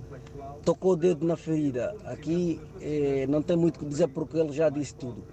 tocou 0.64 0.94
o 0.94 0.96
dedo 0.96 1.26
na 1.26 1.38
ferida. 1.38 1.96
Aqui 2.06 2.60
eh, 2.82 3.26
não 3.28 3.42
tem 3.42 3.56
muito 3.56 3.78
o 3.78 3.80
que 3.80 3.86
dizer 3.86 4.08
porque 4.10 4.38
ele 4.38 4.52
já 4.52 4.70
disse 4.70 4.96
tudo. 4.96 5.24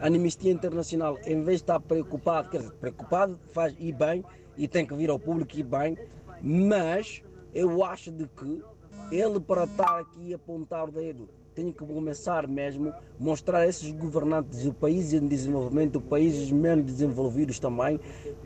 A 0.00 0.06
Anistia 0.06 0.52
Internacional, 0.52 1.18
em 1.26 1.42
vez 1.42 1.58
de 1.58 1.64
estar 1.64 1.80
preocupado, 1.80 2.50
quer 2.50 2.58
dizer, 2.58 2.72
preocupado 2.74 3.38
faz 3.52 3.74
ir 3.80 3.92
bem 3.92 4.24
e 4.56 4.68
tem 4.68 4.86
que 4.86 4.94
vir 4.94 5.10
ao 5.10 5.18
público 5.18 5.56
ir 5.56 5.64
bem, 5.64 5.98
mas 6.40 7.20
eu 7.52 7.84
acho 7.84 8.12
de 8.12 8.28
que 8.28 8.62
ele 9.10 9.40
para 9.40 9.64
estar 9.64 9.98
aqui 9.98 10.32
a 10.32 10.36
apontar 10.36 10.88
o 10.88 10.92
dedo 10.92 11.28
tem 11.52 11.72
que 11.72 11.84
começar 11.84 12.46
mesmo 12.46 12.94
mostrar 13.18 13.58
a 13.58 13.66
esses 13.66 13.90
governantes 13.90 14.62
do 14.62 14.72
país 14.72 15.12
em 15.12 15.26
desenvolvimento, 15.26 16.00
países 16.00 16.52
menos 16.52 16.84
desenvolvidos 16.84 17.58
também, 17.58 17.98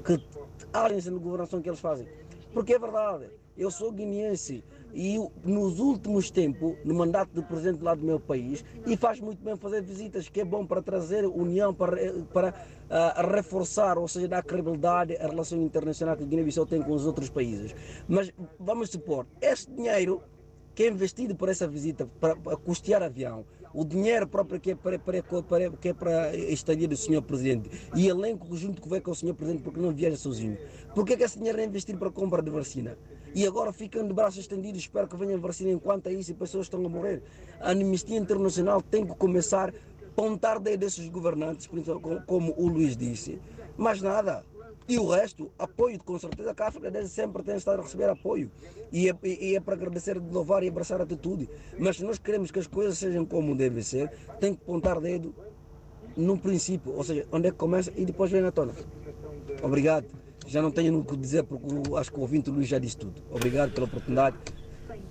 que 0.03 0.19
além 0.73 0.99
da 0.99 1.11
governação 1.11 1.61
que 1.61 1.69
eles 1.69 1.81
fazem. 1.81 2.09
Porque 2.55 2.73
é 2.73 2.79
verdade, 2.79 3.27
eu 3.59 3.71
sou 3.71 3.93
guineense 3.93 4.65
e 4.95 5.19
nos 5.45 5.79
últimos 5.79 6.31
tempos, 6.31 6.77
no 6.85 6.95
mandato 6.95 7.31
do 7.33 7.43
presidente 7.43 7.83
lá 7.83 7.95
do 7.95 8.05
meu 8.05 8.21
país, 8.21 8.65
e 8.87 8.97
faz 8.97 9.21
muito 9.21 9.43
bem 9.43 9.57
fazer 9.57 9.83
visitas, 9.83 10.29
que 10.29 10.41
é 10.41 10.45
bom 10.45 10.67
para 10.67 10.83
trazer 10.83 11.25
união, 11.27 11.75
para, 11.75 11.97
para 12.33 12.51
uh, 12.51 13.33
reforçar, 13.33 13.99
ou 13.99 14.07
seja, 14.07 14.29
dar 14.29 14.43
credibilidade 14.43 15.17
à 15.17 15.27
relação 15.27 15.61
internacional 15.63 16.17
que 16.17 16.25
a 16.25 16.27
Guiné-Bissau 16.27 16.67
tem 16.67 16.83
com 16.83 16.93
os 16.93 17.07
outros 17.07 17.29
países. 17.29 17.75
Mas 18.09 18.33
vamos 18.59 18.91
supor, 18.91 19.27
esse 19.41 19.71
dinheiro 19.71 20.23
que 20.75 20.85
é 20.85 20.89
investido 20.89 21.35
por 21.35 21.49
essa 21.49 21.67
visita 21.69 22.09
para, 22.21 22.35
para 22.37 22.57
custear 22.57 23.03
avião, 23.03 23.45
o 23.75 23.85
dinheiro 23.85 24.27
próprio 24.27 24.61
que 24.61 24.73
é 24.73 24.75
para, 24.75 24.99
para, 24.99 25.23
que 25.81 25.89
é 25.89 25.95
para 25.95 26.27
a 26.27 26.37
estadia 26.37 26.87
do 26.87 26.97
Sr. 26.97 27.23
Presidente 27.23 27.71
e 27.95 28.09
elenco 28.09 28.55
junto 28.57 28.81
que 28.81 28.89
vai 28.89 29.01
com 29.01 29.11
o 29.11 29.15
Sr. 29.15 29.35
Presidente 29.35 29.63
porque 29.63 29.81
não 29.81 29.93
viaja 29.93 30.17
sozinho. 30.17 30.59
Por 30.95 31.07
que, 31.07 31.15
é 31.15 31.17
que 31.17 31.25
esse 31.25 31.39
dinheiro 31.39 31.61
é 31.61 31.65
investido 31.65 31.99
para 31.99 32.09
a 32.09 32.13
compra 32.13 32.43
de 32.43 32.51
vacina? 32.51 32.97
E 33.35 33.47
agora 33.47 33.73
ficam 33.73 34.07
de 34.07 34.13
braços 34.13 34.41
estendidos, 34.41 34.81
espero 34.81 35.09
que 35.09 35.17
venha 35.17 35.37
a 35.37 35.39
vacina 35.39 35.71
enquanto 35.71 36.07
é 36.09 36.13
isso 36.13 36.35
pessoas 36.35 36.67
estão 36.67 36.85
a 36.85 36.89
morrer. 36.89 37.23
A 37.61 37.71
Anistia 37.71 38.19
Internacional 38.19 38.83
tem 38.83 39.07
que 39.07 39.15
começar 39.15 39.71
a 39.71 39.73
pontar 40.15 40.59
desses 40.59 41.09
governantes, 41.09 41.69
como 42.27 42.55
o 42.57 42.69
Luís 42.69 42.97
disse. 42.97 43.41
Mas 43.77 44.03
nada, 44.03 44.45
e 44.89 44.99
o 44.99 45.09
resto, 45.09 45.51
apoio, 45.59 45.99
com 46.03 46.19
certeza, 46.19 46.55
que 46.55 46.63
a 46.63 46.69
África 46.69 46.91
desde 46.91 47.11
sempre 47.11 47.43
tem 47.43 47.57
estado 47.57 47.81
a 47.81 47.83
receber 47.83 48.09
apoio. 48.11 48.51
E 48.93 49.09
é, 49.09 49.17
e 49.25 49.57
é 49.57 49.61
para 49.61 49.75
agradecer, 49.75 50.19
de 50.21 50.33
louvar 50.33 50.63
e 50.63 50.69
abraçar 50.69 51.01
a 51.01 51.05
atitude. 51.05 51.49
Mas 51.79 51.97
se 51.97 52.05
nós 52.05 52.19
queremos 52.19 52.51
que 52.51 52.59
as 52.59 52.67
coisas 52.67 52.99
sejam 52.99 53.25
como 53.25 53.55
devem 53.55 53.83
ser, 53.83 54.11
tem 54.41 54.55
que 54.55 54.61
pontar 54.65 55.01
dedo 55.01 55.35
num 56.17 56.37
princípio, 56.37 56.93
ou 56.95 57.03
seja, 57.03 57.27
onde 57.33 57.49
é 57.49 57.51
que 57.51 57.57
começa 57.57 57.91
e 57.97 58.05
depois 58.05 58.31
vem 58.31 58.43
na 58.43 58.51
tona. 58.51 58.75
Obrigado. 59.63 60.22
Já 60.47 60.61
não 60.61 60.71
tenho 60.71 60.99
o 60.99 61.05
que 61.05 61.17
dizer 61.17 61.45
porque 61.45 61.67
acho 61.97 62.11
que 62.11 62.19
o 62.19 62.21
ouvinte 62.21 62.51
Luís 62.51 62.69
já 62.69 62.79
disse 62.79 62.97
tudo. 62.97 63.23
Obrigado 63.31 63.73
pela 63.73 63.87
oportunidade. 63.87 64.37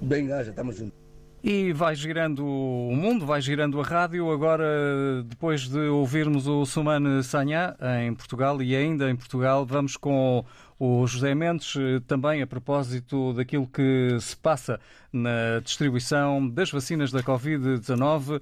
Bem, 0.02 0.28
gaja, 0.28 0.50
estamos 0.52 0.76
juntos. 0.76 1.00
E 1.44 1.74
vai 1.74 1.96
girando 1.96 2.46
o 2.46 2.96
mundo, 2.96 3.26
vai 3.26 3.42
girando 3.42 3.80
a 3.80 3.84
rádio. 3.84 4.32
Agora, 4.32 5.24
depois 5.26 5.68
de 5.68 5.80
ouvirmos 5.80 6.48
o 6.48 6.64
Sumane 6.66 7.24
Sanhá 7.24 7.76
em 8.06 8.14
Portugal 8.14 8.62
e 8.62 8.76
ainda 8.76 9.10
em 9.10 9.16
Portugal, 9.16 9.66
vamos 9.66 9.98
com 9.98 10.46
o 10.78 11.08
José 11.08 11.34
Mendes, 11.34 11.74
também 12.06 12.44
a 12.44 12.48
propósito 12.48 13.34
daquilo 13.34 13.66
que 13.66 14.18
se 14.20 14.38
passa 14.38 14.80
na 15.12 15.60
distribuição 15.64 16.48
das 16.48 16.70
vacinas 16.70 17.12
da 17.12 17.24
Covid-19. 17.24 18.40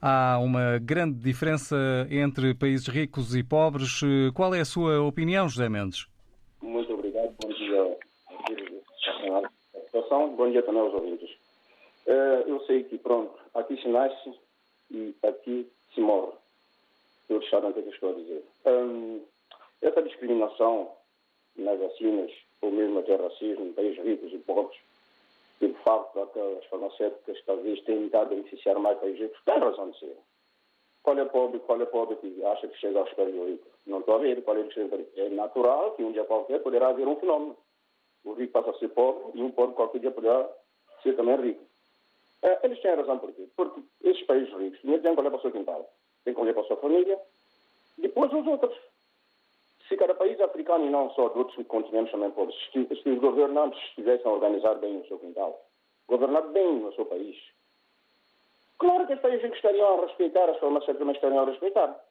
Há 0.00 0.38
uma 0.38 0.78
grande 0.78 1.18
diferença 1.20 1.76
entre 2.10 2.52
países 2.52 2.86
ricos 2.86 3.34
e 3.34 3.42
pobres. 3.42 4.00
Qual 4.34 4.54
é 4.54 4.60
a 4.60 4.64
sua 4.64 5.00
opinião, 5.00 5.48
José 5.48 5.70
Mendes? 5.70 6.06
Muito 6.62 6.92
obrigado. 6.92 7.32
Bom 7.40 7.48
dia, 7.48 7.96
Bom 10.12 10.50
dia 10.50 10.62
também 10.62 10.82
aos 10.82 10.92
ouvintes. 10.92 11.30
Uh, 12.06 12.46
eu 12.46 12.60
sei 12.66 12.84
que, 12.84 12.98
pronto, 12.98 13.32
aqui 13.54 13.80
se 13.80 13.88
nasce 13.88 14.34
e 14.90 15.14
aqui 15.22 15.66
se 15.94 16.02
morre. 16.02 16.32
Eu 17.30 17.38
deixaram 17.38 17.70
o 17.70 17.72
que 17.72 17.80
estou 17.80 18.10
a 18.10 18.12
dizer. 18.12 18.44
Um, 18.66 19.22
essa 19.80 20.02
discriminação 20.02 20.92
nas 21.56 21.80
vacinas, 21.80 22.30
ou 22.60 22.70
mesmo 22.70 22.98
até 22.98 23.16
racismo 23.16 23.72
países 23.72 24.04
ricos 24.04 24.30
e 24.34 24.38
pobres, 24.40 24.78
e 25.62 25.68
de 25.68 25.78
facto 25.82 26.20
aquelas 26.20 26.64
farmacêuticas 26.66 27.42
talvez 27.46 27.80
tenham 27.84 28.04
estado 28.04 28.26
a 28.26 28.34
beneficiar 28.34 28.78
mais 28.78 28.98
países 28.98 29.18
ricos, 29.18 29.40
tem 29.46 29.58
razão 29.58 29.90
de 29.92 29.98
ser. 29.98 30.16
Qual 31.02 31.18
é 31.18 31.24
pobre, 31.24 31.58
qual 31.60 31.80
é 31.80 31.86
pobre 31.86 32.16
que 32.16 32.44
acha 32.44 32.68
que 32.68 32.78
chega 32.78 32.98
aos 32.98 33.12
países 33.14 33.48
ricos? 33.48 33.72
Não 33.86 34.00
estou 34.00 34.16
a 34.16 34.18
ver 34.18 34.42
qual 34.42 34.58
é 34.58 34.62
que 34.62 34.74
chega 34.74 35.06
É 35.16 35.30
natural 35.30 35.92
que 35.92 36.04
um 36.04 36.12
dia 36.12 36.24
qualquer 36.24 36.62
poderá 36.62 36.88
haver 36.88 37.08
um 37.08 37.16
fenómeno. 37.16 37.56
O 38.24 38.34
rico 38.34 38.52
passa 38.52 38.70
a 38.70 38.78
ser 38.78 38.88
pobre 38.88 39.38
e 39.38 39.42
um 39.42 39.50
pobre 39.50 39.74
qualquer 39.74 39.98
dia 39.98 40.10
poderá 40.10 40.48
ser 41.02 41.16
também 41.16 41.36
rico. 41.40 41.64
Eles 42.62 42.80
têm 42.80 42.94
razão 42.94 43.18
por 43.18 43.32
quê? 43.32 43.46
Porque 43.56 43.80
esses 44.02 44.22
países 44.26 44.52
ricos 44.54 44.80
têm 44.80 45.00
que 45.00 45.08
olhar 45.08 45.30
para 45.30 45.38
o 45.38 45.40
seu 45.40 45.52
quintal, 45.52 45.88
têm 46.24 46.34
que 46.34 46.40
olhar 46.40 46.54
para 46.54 46.62
a 46.62 46.66
sua 46.66 46.76
família, 46.76 47.18
depois 47.98 48.32
os 48.32 48.46
outros. 48.46 48.76
Se 49.88 49.96
cada 49.96 50.14
país 50.14 50.40
africano 50.40 50.86
e 50.86 50.90
não 50.90 51.10
só 51.10 51.28
de 51.28 51.38
outros 51.38 51.66
continentes 51.66 52.10
também 52.10 52.30
pode, 52.30 52.52
se, 52.72 52.78
os 52.78 53.18
governantes 53.18 53.80
estivessem 53.88 54.26
a 54.26 54.34
organizar 54.34 54.74
bem 54.76 55.00
o 55.00 55.06
seu 55.06 55.18
quintal, 55.18 55.60
governar 56.08 56.42
bem 56.48 56.84
o 56.84 56.92
seu 56.94 57.04
país, 57.04 57.36
claro 58.78 59.06
que 59.06 59.14
os 59.14 59.20
países 59.20 59.42
ricos 59.42 59.58
estariam 59.58 59.98
a 59.98 60.06
respeitar, 60.06 60.48
as 60.48 60.58
farmácias 60.58 60.96
também 60.96 61.14
estariam 61.14 61.42
a 61.42 61.50
respeitar. 61.50 62.04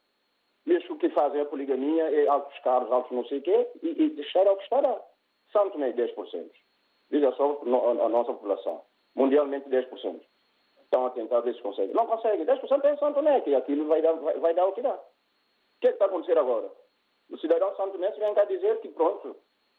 Mesmo 0.65 0.97
que 1.00 1.10
fazem 1.10 1.41
a 1.41 1.45
poligamia 1.45 2.04
é 2.04 2.28
altos 2.28 2.58
carros, 2.60 2.91
altos 2.91 3.12
não 3.12 3.26
sei 3.26 3.39
o 3.39 3.41
quê, 3.41 3.67
e, 3.82 4.04
e 4.04 4.10
deixar 4.12 4.45
ao 4.47 4.58
que 4.58 4.63
estará. 4.63 5.02
Também 5.52 5.94
10%. 5.94 6.52
Veja 7.10 7.32
só 7.34 7.62
a 7.62 8.10
nossa 8.10 8.34
população 8.34 8.82
mundialmente 9.16 9.70
10%. 9.70 10.22
Estão 10.84 11.06
a 11.06 11.10
tentar 11.12 11.40
ver 11.42 11.56
se 11.56 11.62
conseguem. 11.62 11.94
Não 11.94 12.06
conseguem. 12.06 12.46
10% 12.46 12.86
é 12.86 12.98
São 12.98 13.14
Tomé, 13.14 13.42
que 13.42 13.56
aquilo 13.56 13.88
vai 13.88 14.02
dar, 14.02 14.14
vai, 14.14 14.38
vai 14.40 14.54
dar 14.54 14.66
o 14.66 14.74
que 14.74 14.82
dá. 14.82 14.94
O 14.94 15.80
que 15.80 15.88
é 15.88 15.92
está 15.92 16.06
a 16.06 16.08
acontecer 16.08 16.38
agora? 16.38 16.70
O 17.30 17.38
cidadão 17.38 17.74
santonense 17.76 18.20
vem 18.20 18.34
cá 18.34 18.44
dizer 18.46 18.80
que, 18.82 18.90
pronto, 18.90 19.36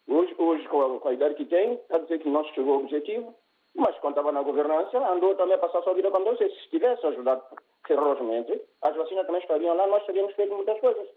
hoje, 0.08 0.34
hoje 0.38 0.66
com, 0.68 0.80
a, 0.80 1.00
com 1.00 1.08
a 1.08 1.12
idade 1.12 1.34
que 1.34 1.44
tem, 1.44 1.74
está 1.74 1.96
a 1.96 2.00
dizer 2.00 2.18
que 2.20 2.30
não 2.30 2.44
chegou 2.44 2.74
ao 2.74 2.80
objetivo, 2.80 3.34
mas 3.74 3.96
quando 3.98 4.14
estava 4.14 4.32
na 4.32 4.42
governança, 4.42 4.98
andou 4.98 5.34
também 5.34 5.54
a 5.54 5.58
passar 5.58 5.80
a 5.80 5.82
sua 5.82 5.94
vida 5.94 6.10
com 6.10 6.24
Deus. 6.24 6.38
Se 6.38 6.70
tivesse 6.70 7.06
ajudado 7.06 7.42
ferozmente, 7.86 8.62
as 8.80 8.96
vacinas 8.96 9.26
também 9.26 9.42
estariam 9.42 9.76
lá, 9.76 9.86
nós 9.86 10.04
teríamos 10.06 10.34
feito 10.34 10.54
muitas 10.54 10.78
coisas. 10.80 11.08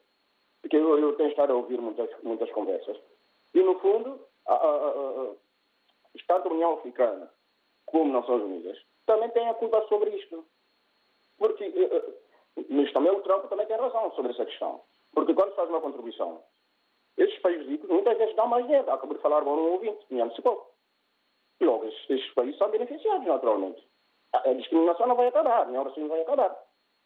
Porque 0.62 0.76
eu, 0.76 1.00
eu 1.00 1.16
tenho 1.16 1.30
estado 1.30 1.54
a 1.54 1.56
ouvir 1.56 1.80
muitas, 1.80 2.10
muitas 2.24 2.52
conversas. 2.52 2.98
E, 3.54 3.62
no 3.62 3.80
fundo, 3.80 4.20
a, 4.48 4.54
a, 4.54 5.36
tanto 6.28 6.50
a 6.50 6.52
União 6.52 6.74
Africana 6.74 7.32
como 7.86 8.12
Nações 8.12 8.44
Unidas 8.44 8.78
também 9.06 9.30
têm 9.30 9.48
a 9.48 9.54
culpa 9.54 9.86
sobre 9.88 10.10
isto. 10.12 10.46
Porque, 11.38 11.64
eh, 11.64 12.14
eh, 12.58 12.66
mas 12.70 12.92
também 12.94 13.12
o 13.12 13.22
Trump 13.22 13.46
também 13.46 13.68
tem 13.68 13.78
razão 13.78 14.12
sobre 14.12 14.32
essa 14.32 14.46
questão. 14.46 14.82
Porque 15.14 15.34
quando 15.34 15.56
faz 15.56 15.70
uma 15.70 15.82
contribuição, 15.82 16.44
esses 17.18 17.38
países 17.40 17.68
ricos 17.68 17.90
muitas 17.90 18.18
vezes 18.18 18.36
dão 18.36 18.48
mais 18.48 18.66
dinheiro. 18.66 18.90
Acabo 18.92 19.14
de 19.14 19.22
falar 19.22 19.42
bom 19.42 19.56
no 19.56 19.72
ouvinte, 19.74 20.06
tínhamos 20.08 20.36
pouco. 20.40 20.74
E 21.60 21.66
logo, 21.66 21.86
esses 21.86 22.34
países 22.34 22.58
são 22.58 22.70
beneficiados, 22.70 23.26
naturalmente. 23.26 23.86
A, 24.34 24.50
a 24.50 24.54
discriminação 24.54 25.08
não 25.08 25.16
vai 25.16 25.28
acabar, 25.28 25.68
nem 25.68 25.80
o 25.80 25.84
racismo 25.84 26.10
vai 26.10 26.22
acabar. 26.22 26.56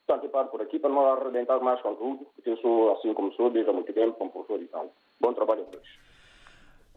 Portanto, 0.08 0.23
eu 0.23 0.30
paro 0.32 0.47
por 0.47 0.62
aqui 0.62 0.80
para 0.80 0.89
não 0.89 1.06
arrebentar 1.06 1.60
mais 1.60 1.80
com 1.82 1.95
tudo, 1.95 2.25
porque 2.34 2.49
eu 2.49 2.58
sou 2.58 2.93
assim 2.93 3.13
como 3.13 3.32
sou 3.34 3.52
desde 3.52 3.69
há 3.69 3.73
muito 3.73 3.93
tempo, 3.93 4.17
como 4.17 4.32
professor 4.32 4.62
e 4.62 4.67
tal. 4.67 4.91
Bom 5.19 5.34
trabalho 5.34 5.62
a 5.62 5.65
todos. 5.65 6.09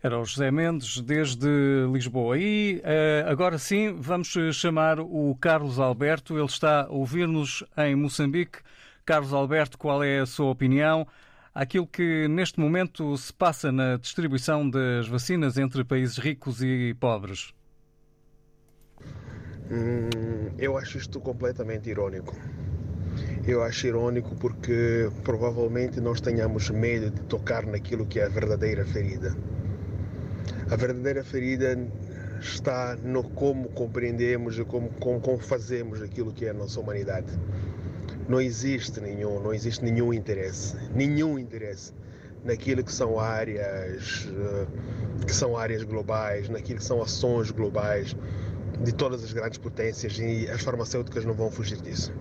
Era 0.02 0.18
o 0.18 0.24
José 0.24 0.50
Mendes, 0.50 1.00
desde 1.00 1.46
Lisboa. 1.92 2.36
E 2.36 2.80
eh, 2.82 3.24
agora 3.28 3.56
sim, 3.56 3.94
vamos 3.96 4.34
chamar 4.52 4.98
o 4.98 5.36
Carlos 5.40 5.78
Alberto. 5.78 6.36
Ele 6.36 6.44
está 6.44 6.86
a 6.86 6.88
ouvir-nos 6.88 7.62
em 7.78 7.94
Moçambique. 7.94 8.58
Carlos 9.04 9.32
Alberto, 9.32 9.78
qual 9.78 10.02
é 10.02 10.18
a 10.18 10.26
sua 10.26 10.50
opinião? 10.50 11.06
Aquilo 11.54 11.86
que 11.86 12.26
neste 12.28 12.58
momento 12.58 13.16
se 13.16 13.32
passa 13.32 13.70
na 13.70 13.96
distribuição 13.96 14.68
das 14.68 15.06
vacinas 15.06 15.56
entre 15.56 15.84
países 15.84 16.18
ricos 16.18 16.60
e 16.62 16.94
pobres. 16.98 17.54
Hum, 19.70 20.50
eu 20.58 20.76
acho 20.76 20.98
isto 20.98 21.20
completamente 21.20 21.88
irônico. 21.88 22.34
Eu 23.46 23.62
acho 23.62 23.86
irônico 23.86 24.34
porque 24.34 25.08
provavelmente 25.22 26.00
nós 26.00 26.20
tenhamos 26.20 26.70
medo 26.70 27.10
de 27.10 27.20
tocar 27.22 27.64
naquilo 27.66 28.04
que 28.04 28.18
é 28.18 28.24
a 28.24 28.28
verdadeira 28.28 28.84
ferida. 28.84 29.36
A 30.70 30.76
verdadeira 30.76 31.22
ferida 31.22 31.76
está 32.40 32.96
no 32.96 33.22
como 33.22 33.68
compreendemos 33.70 34.58
e 34.58 34.64
como, 34.64 34.88
como, 35.00 35.20
como 35.20 35.38
fazemos 35.38 36.02
aquilo 36.02 36.32
que 36.32 36.46
é 36.46 36.50
a 36.50 36.54
nossa 36.54 36.80
humanidade. 36.80 37.26
Não 38.28 38.40
existe 38.40 39.00
nenhum, 39.00 39.40
não 39.40 39.52
existe 39.52 39.84
nenhum 39.84 40.12
interesse, 40.12 40.76
nenhum 40.94 41.38
interesse 41.38 41.92
naquilo 42.44 42.82
que 42.82 42.92
são 42.92 43.20
áreas 43.20 44.26
uh, 44.26 45.24
que 45.24 45.34
são 45.34 45.56
áreas 45.56 45.84
globais, 45.84 46.48
naquilo 46.48 46.78
que 46.78 46.84
são 46.84 47.00
ações 47.00 47.50
globais 47.50 48.16
de 48.82 48.92
todas 48.92 49.22
as 49.22 49.32
grandes 49.32 49.58
potências 49.58 50.18
e 50.18 50.48
as 50.48 50.62
farmacêuticas 50.62 51.24
não 51.24 51.34
vão 51.34 51.50
fugir 51.50 51.80
disso. 51.80 52.12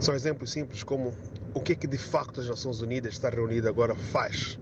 São 0.00 0.14
exemplos 0.14 0.50
simples 0.50 0.82
como 0.82 1.12
o 1.54 1.60
que 1.60 1.72
é 1.72 1.74
que 1.74 1.86
de 1.86 1.98
facto 1.98 2.40
as 2.40 2.48
Nações 2.48 2.80
Unidas 2.80 3.14
está 3.14 3.28
reunida 3.28 3.68
agora 3.68 3.94
faz 3.94 4.58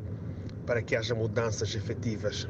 para 0.70 0.82
que 0.82 0.94
haja 0.94 1.16
mudanças 1.16 1.74
efetivas. 1.74 2.48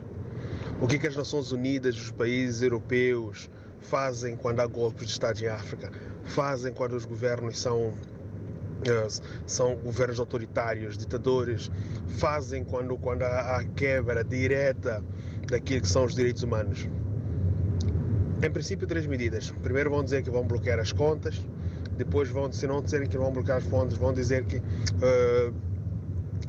O 0.78 0.87
que 0.87 0.96
é 0.96 0.98
que 0.98 1.06
as 1.06 1.16
Nações 1.16 1.52
Unidas, 1.52 1.96
os 1.96 2.11
países 2.11 2.61
europeus 2.61 3.48
fazem 3.80 4.37
quando 4.37 4.61
há 4.61 4.66
golpes 4.66 5.06
de 5.06 5.12
Estado 5.12 5.42
em 5.42 5.46
África? 5.46 5.90
Fazem 6.24 6.70
quando 6.70 6.92
os 6.92 7.06
governos 7.06 7.59
são 7.59 7.94
são 9.46 9.74
governos 9.76 10.20
autoritários, 10.20 10.98
ditadores, 10.98 11.70
fazem 12.18 12.62
quando, 12.62 12.94
quando 12.98 13.22
há 13.22 13.64
quebra 13.74 14.22
direta 14.22 15.02
daquilo 15.48 15.80
que 15.80 15.88
são 15.88 16.04
os 16.04 16.14
direitos 16.14 16.42
humanos. 16.42 16.87
Em 18.42 18.50
princípio, 18.50 18.87
três 18.87 19.06
medidas. 19.06 19.50
Primeiro 19.62 19.88
vão 19.88 20.04
dizer 20.04 20.22
que 20.22 20.30
vão 20.30 20.46
bloquear 20.46 20.78
as 20.78 20.92
contas, 20.92 21.40
depois 21.96 22.28
vão, 22.28 22.52
se 22.52 22.66
não 22.66 22.83
disserem 22.83 23.09
que 23.09 23.16
vão 23.16 23.33
bloquear 23.33 23.56
as 23.56 23.64
fontes, 23.64 23.96
vão 23.96 24.12
dizer 24.12 24.44
que 24.44 24.56
uh, 24.59 25.69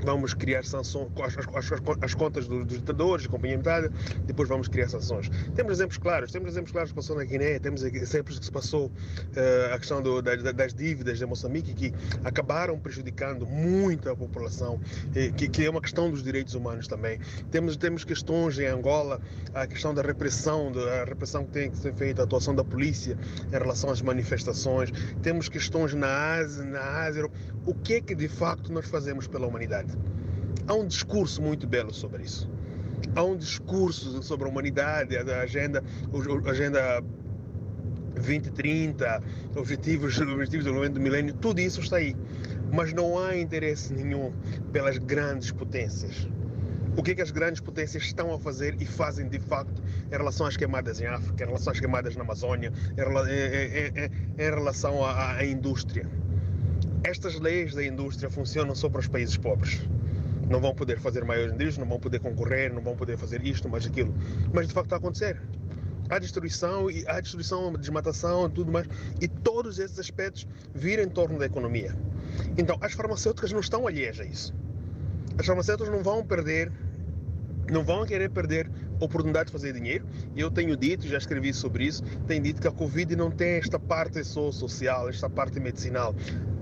vamos 0.04 0.34
criar 0.34 0.64
sanções 0.64 1.12
as, 1.24 1.38
as, 1.38 1.72
as, 1.72 1.82
as 2.02 2.14
contas 2.14 2.48
dos, 2.48 2.66
dos 2.66 2.80
ditadores, 2.80 3.28
companhia 3.28 3.58
metade, 3.58 3.90
depois 4.26 4.48
vamos 4.48 4.68
criar 4.68 4.90
sanções. 4.90 5.30
Temos 5.56 5.74
exemplos 5.74 5.98
claros, 5.98 6.32
temos 6.32 6.52
exemplos 6.52 6.72
claros 6.72 6.92
que 6.92 6.96
passou 6.96 7.16
na 7.16 7.24
Guiné, 7.24 7.60
temos 7.60 7.84
exemplos 7.84 8.40
que 8.40 8.46
se 8.46 8.52
passou 8.52 8.88
uh, 8.88 9.74
a 9.74 9.78
questão 9.78 10.02
do, 10.02 10.22
da, 10.22 10.36
das 10.36 10.74
dívidas 10.74 11.18
de 11.18 11.26
Moçambique 11.26 11.74
que 11.74 11.94
acabaram 12.24 12.78
prejudicando 12.80 13.46
muito 13.46 14.10
a 14.10 14.16
população, 14.16 14.80
eh, 15.16 15.32
que, 15.32 15.48
que, 15.48 15.66
é 15.66 15.70
uma 15.70 15.82
questão 15.82 16.10
dos 16.10 16.24
direitos 16.24 16.56
humanos 16.56 16.88
também. 16.88 17.20
Temos, 17.50 17.78
temos 17.78 18.04
questões 18.04 18.58
em 18.60 18.66
Angola, 18.66 19.22
a 19.54 19.68
questão 19.68 19.94
da 19.94 20.02
repressão, 20.02 20.72
a 21.02 21.06
repressão 21.06 21.46
que 21.46 21.52
tem 21.52 21.72
que 21.72 21.78
ser 21.78 21.94
feita, 21.94 22.22
a 22.22 22.26
atuação 22.26 22.56
da 22.56 22.64
polícia 22.64 23.18
em 23.48 23.52
relação 23.52 23.90
às 23.90 24.02
manifestações. 24.02 24.92
Temos 25.22 25.50
questões 25.50 25.94
na 25.94 26.36
Ásia, 26.36 26.64
na 26.64 26.82
Ásia. 26.82 27.30
O 27.66 27.74
que 27.74 27.96
é 27.96 28.02
que 28.02 28.16
de 28.16 28.28
facto 28.28 28.72
nós 28.72 28.88
fazemos 28.88 29.28
pela 29.28 29.48
humanidade? 29.48 29.91
Há 30.68 30.74
um 30.74 30.88
discurso 30.88 31.42
muito 31.42 31.68
belo 31.68 31.94
sobre 31.94 32.24
isso. 32.24 32.50
Há 33.16 33.24
um 33.24 33.36
discurso 33.36 34.22
sobre 34.24 34.48
a 34.48 34.50
humanidade, 34.50 35.18
a 35.18 35.42
agenda, 35.42 35.84
a 36.46 36.50
agenda 36.50 37.04
2030, 38.16 39.22
objetivos, 39.56 40.20
objetivos 40.22 40.66
de 40.66 40.90
do 40.90 41.00
milênio, 41.00 41.34
tudo 41.34 41.60
isso 41.60 41.82
está 41.82 41.98
aí. 41.98 42.16
Mas 42.72 42.94
não 42.94 43.20
há 43.20 43.36
interesse 43.36 43.94
nenhum 43.94 44.32
pelas 44.72 44.98
grandes 44.98 45.52
potências. 45.52 46.28
O 46.96 47.02
que, 47.02 47.12
é 47.12 47.16
que 47.16 47.22
as 47.22 47.32
grandes 47.32 47.62
potências 47.62 48.04
estão 48.04 48.34
a 48.34 48.40
fazer 48.40 48.76
e 48.82 48.86
fazem 48.86 49.28
de 49.28 49.40
facto 49.40 49.82
em 50.08 50.16
relação 50.16 50.46
às 50.46 50.58
queimadas 50.58 51.00
em 51.00 51.06
África, 51.06 51.44
em 51.44 51.48
relação 51.48 51.72
às 51.72 51.80
queimadas 51.80 52.16
na 52.16 52.24
Amazônia, 52.24 52.72
em, 52.98 53.02
em, 53.02 54.06
em, 54.06 54.46
em 54.46 54.50
relação 54.50 55.04
à, 55.04 55.38
à 55.38 55.46
indústria? 55.46 56.06
Estas 57.04 57.40
leis 57.40 57.74
da 57.74 57.84
indústria 57.84 58.30
funcionam 58.30 58.76
só 58.76 58.90
para 58.90 59.00
os 59.00 59.08
países 59.08 59.38
pobres 59.38 59.82
não 60.52 60.60
vão 60.60 60.76
poder 60.76 61.00
fazer 61.00 61.24
maiores 61.24 61.54
indústrias, 61.54 61.78
não 61.78 61.88
vão 61.88 62.00
poder 62.00 62.20
concorrer, 62.20 62.74
não 62.74 62.82
vão 62.82 62.96
poder 62.96 63.18
fazer 63.18 63.44
isto, 63.46 63.70
mais 63.70 63.86
aquilo. 63.86 64.14
Mas 64.54 64.68
de 64.68 64.74
facto 64.74 64.88
está 64.88 64.98
a 64.98 65.00
acontecer. 65.00 65.42
Há 66.10 66.20
destruição, 66.20 66.92
e 66.92 67.08
há 67.08 67.22
destruição, 67.22 67.72
desmatação, 67.74 68.50
tudo 68.50 68.70
mais, 68.70 68.86
e 69.22 69.30
todos 69.30 69.80
esses 69.80 69.98
aspectos 69.98 70.46
viram 70.76 71.04
em 71.04 71.10
torno 71.10 71.40
da 71.40 71.46
economia. 71.46 71.96
Então, 72.58 72.78
as 72.82 72.92
farmacêuticas 72.92 73.54
não 73.54 73.62
estão 73.62 73.88
alheias 73.88 74.20
a 74.20 74.26
isso. 74.26 74.54
As 75.38 75.46
farmacêuticas 75.46 75.90
não 75.90 76.04
vão 76.04 76.26
perder, 76.26 76.70
não 77.72 77.82
vão 77.82 78.06
querer 78.06 78.30
perder 78.30 78.70
a 79.00 79.06
oportunidade 79.06 79.46
de 79.46 79.52
fazer 79.54 79.72
dinheiro. 79.72 80.06
Eu 80.36 80.52
tenho 80.52 80.76
dito, 80.76 81.08
já 81.08 81.18
escrevi 81.18 81.54
sobre 81.54 81.86
isso, 81.86 82.04
tenho 82.28 82.44
dito 82.44 82.62
que 82.62 82.68
a 82.68 82.72
Covid 82.72 83.16
não 83.16 83.32
tem 83.32 83.52
esta 83.54 83.80
parte 83.80 84.22
social, 84.26 85.08
esta 85.08 85.30
parte 85.30 85.62
medicinal 85.62 86.14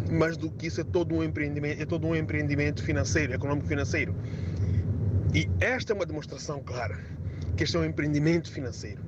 mais 0.10 0.38
do 0.38 0.50
que 0.50 0.68
isso 0.68 0.82
é 0.82 0.84
todo 0.84 1.16
um 1.16 1.24
empreendimento, 1.24 1.82
é 1.82 1.86
todo 1.86 2.08
um 2.08 2.16
empreendimento 2.16 2.84
financeiro, 2.84 3.34
econômico 3.34 3.68
financeiro. 3.68 4.16
E 5.34 5.50
esta 5.60 5.94
é 5.94 5.96
uma 5.96 6.06
demonstração 6.06 6.62
clara 6.64 6.98
que 7.56 7.64
este 7.64 7.76
é 7.76 7.80
um 7.82 7.86
empreendimento 7.86 8.50
financeiro. 8.52 9.04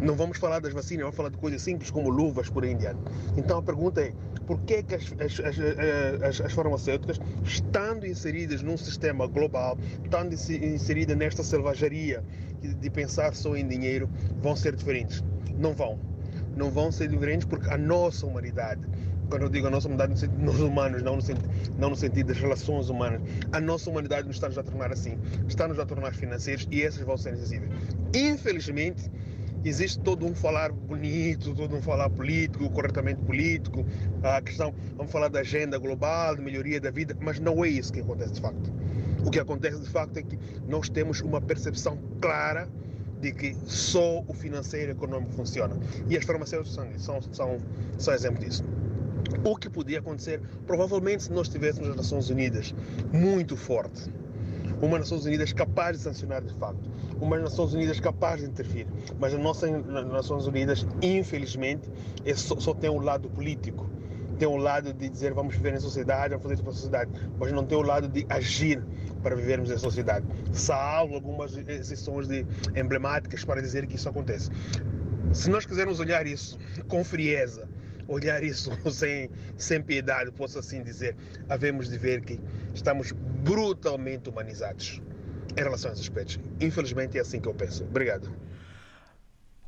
Não 0.00 0.16
vamos 0.16 0.36
falar 0.36 0.58
das 0.58 0.72
vacinas, 0.72 1.02
vamos 1.02 1.16
falar 1.16 1.28
de 1.28 1.36
coisas 1.36 1.62
simples 1.62 1.92
como 1.92 2.10
luvas 2.10 2.50
por 2.50 2.64
aí 2.64 2.72
em 2.72 2.76
diante. 2.76 2.98
Então 3.36 3.58
a 3.58 3.62
pergunta 3.62 4.00
é, 4.00 4.12
por 4.48 4.60
que, 4.62 4.74
é 4.74 4.84
as, 4.96 5.38
as, 5.40 6.20
as, 6.24 6.40
as, 6.40 6.52
farmacêuticas, 6.52 7.20
estando 7.44 8.04
inseridas 8.04 8.62
num 8.62 8.76
sistema 8.76 9.28
global, 9.28 9.78
estando 10.02 10.32
inseridas 10.32 11.16
nesta 11.16 11.44
selvageria 11.44 12.24
de 12.60 12.90
pensar 12.90 13.32
só 13.32 13.56
em 13.56 13.66
dinheiro, 13.68 14.10
vão 14.40 14.56
ser 14.56 14.74
diferentes? 14.74 15.22
Não 15.56 15.72
vão. 15.72 16.00
Não 16.56 16.68
vão 16.68 16.90
ser 16.90 17.08
diferentes 17.08 17.46
porque 17.46 17.70
a 17.70 17.78
nossa 17.78 18.26
humanidade, 18.26 18.80
quando 19.32 19.44
eu 19.44 19.48
digo 19.48 19.66
a 19.66 19.70
nossa 19.70 19.88
humanidade, 19.88 20.28
nós 20.40 20.60
humanos, 20.60 21.02
não 21.02 21.16
no, 21.16 21.22
sentido, 21.22 21.48
não 21.78 21.88
no 21.88 21.96
sentido 21.96 22.26
das 22.26 22.36
relações 22.36 22.90
humanas, 22.90 23.22
a 23.50 23.58
nossa 23.62 23.88
humanidade 23.88 24.26
nos 24.26 24.36
está-nos 24.36 24.58
a 24.58 24.62
tornar 24.62 24.92
assim, 24.92 25.18
está-nos 25.48 25.78
a 25.78 25.86
tornar 25.86 26.12
financeiros 26.12 26.68
e 26.70 26.82
essas 26.82 27.00
vão 27.00 27.16
ser 27.16 27.30
acessíveis. 27.30 27.70
Infelizmente, 28.14 29.10
existe 29.64 29.98
todo 30.00 30.26
um 30.26 30.34
falar 30.34 30.70
bonito, 30.70 31.54
todo 31.54 31.74
um 31.74 31.80
falar 31.80 32.10
político, 32.10 32.68
corretamente 32.68 33.22
político, 33.22 33.86
a 34.22 34.42
questão, 34.42 34.74
vamos 34.98 35.10
falar 35.10 35.28
da 35.28 35.40
agenda 35.40 35.78
global, 35.78 36.36
de 36.36 36.42
melhoria 36.42 36.78
da 36.78 36.90
vida, 36.90 37.16
mas 37.18 37.40
não 37.40 37.64
é 37.64 37.70
isso 37.70 37.90
que 37.90 38.00
acontece 38.00 38.34
de 38.34 38.40
facto. 38.42 38.70
O 39.24 39.30
que 39.30 39.40
acontece 39.40 39.80
de 39.80 39.88
facto 39.88 40.18
é 40.18 40.22
que 40.22 40.38
nós 40.68 40.90
temos 40.90 41.22
uma 41.22 41.40
percepção 41.40 41.98
clara 42.20 42.68
de 43.22 43.32
que 43.32 43.56
só 43.64 44.22
o 44.28 44.34
financeiro 44.34 44.92
econômico 44.92 45.32
funciona. 45.32 45.74
E 46.10 46.18
as 46.18 46.24
farmacêuticas 46.24 46.74
são, 46.74 46.98
são, 46.98 47.22
são, 47.32 47.58
são 47.96 48.12
exemplo 48.12 48.44
disso. 48.44 48.62
O 49.44 49.56
que 49.56 49.68
podia 49.68 49.98
acontecer, 49.98 50.40
provavelmente, 50.66 51.24
se 51.24 51.32
nós 51.32 51.48
tivéssemos 51.48 51.90
as 51.90 51.96
Nações 51.96 52.30
Unidas 52.30 52.74
muito 53.12 53.56
forte, 53.56 54.10
uma 54.80 54.98
Nações 54.98 55.24
Unidas 55.24 55.52
capaz 55.52 55.98
de 55.98 56.02
sancionar 56.04 56.42
de 56.42 56.54
facto, 56.54 56.90
uma 57.20 57.38
Nações 57.38 57.72
Unidas 57.74 58.00
capaz 58.00 58.40
de 58.40 58.46
intervir, 58.46 58.86
mas 59.18 59.34
as 59.34 59.40
Nações 59.40 60.46
Unidas, 60.46 60.86
infelizmente, 61.00 61.90
é 62.24 62.34
só, 62.34 62.58
só 62.58 62.74
tem 62.74 62.90
um 62.90 63.00
lado 63.00 63.28
político 63.30 63.90
tem 64.42 64.48
o 64.48 64.56
lado 64.56 64.92
de 64.92 65.08
dizer 65.08 65.32
vamos 65.32 65.54
viver 65.54 65.74
em 65.74 65.78
sociedade, 65.78 66.30
vamos 66.30 66.42
fazer 66.42 66.54
isso 66.54 66.62
para 66.64 66.72
a 66.72 66.74
sociedade, 66.74 67.10
mas 67.38 67.52
não 67.52 67.64
tem 67.64 67.78
o 67.78 67.82
lado 67.82 68.08
de 68.08 68.26
agir 68.28 68.82
para 69.22 69.36
vivermos 69.36 69.70
em 69.70 69.78
sociedade. 69.78 70.26
Salvo 70.52 71.14
algumas 71.14 71.56
exceções 71.56 72.26
de 72.26 72.44
emblemáticas 72.74 73.44
para 73.44 73.62
dizer 73.62 73.86
que 73.86 73.94
isso 73.94 74.08
acontece. 74.08 74.50
Se 75.32 75.48
nós 75.48 75.64
quisermos 75.64 76.00
olhar 76.00 76.26
isso 76.26 76.58
com 76.88 77.04
frieza, 77.04 77.68
olhar 78.12 78.42
isso 78.42 78.70
sem, 78.90 79.30
sem 79.56 79.82
piedade, 79.82 80.30
posso 80.32 80.58
assim 80.58 80.82
dizer, 80.82 81.16
havemos 81.48 81.88
de 81.88 81.98
ver 81.98 82.22
que 82.22 82.38
estamos 82.74 83.12
brutalmente 83.12 84.28
humanizados 84.28 85.00
em 85.56 85.62
relação 85.62 85.90
a 85.90 85.94
esses 85.94 86.06
aspectos. 86.06 86.38
Infelizmente 86.60 87.18
é 87.18 87.20
assim 87.20 87.40
que 87.40 87.48
eu 87.48 87.54
penso. 87.54 87.84
Obrigado. 87.84 88.30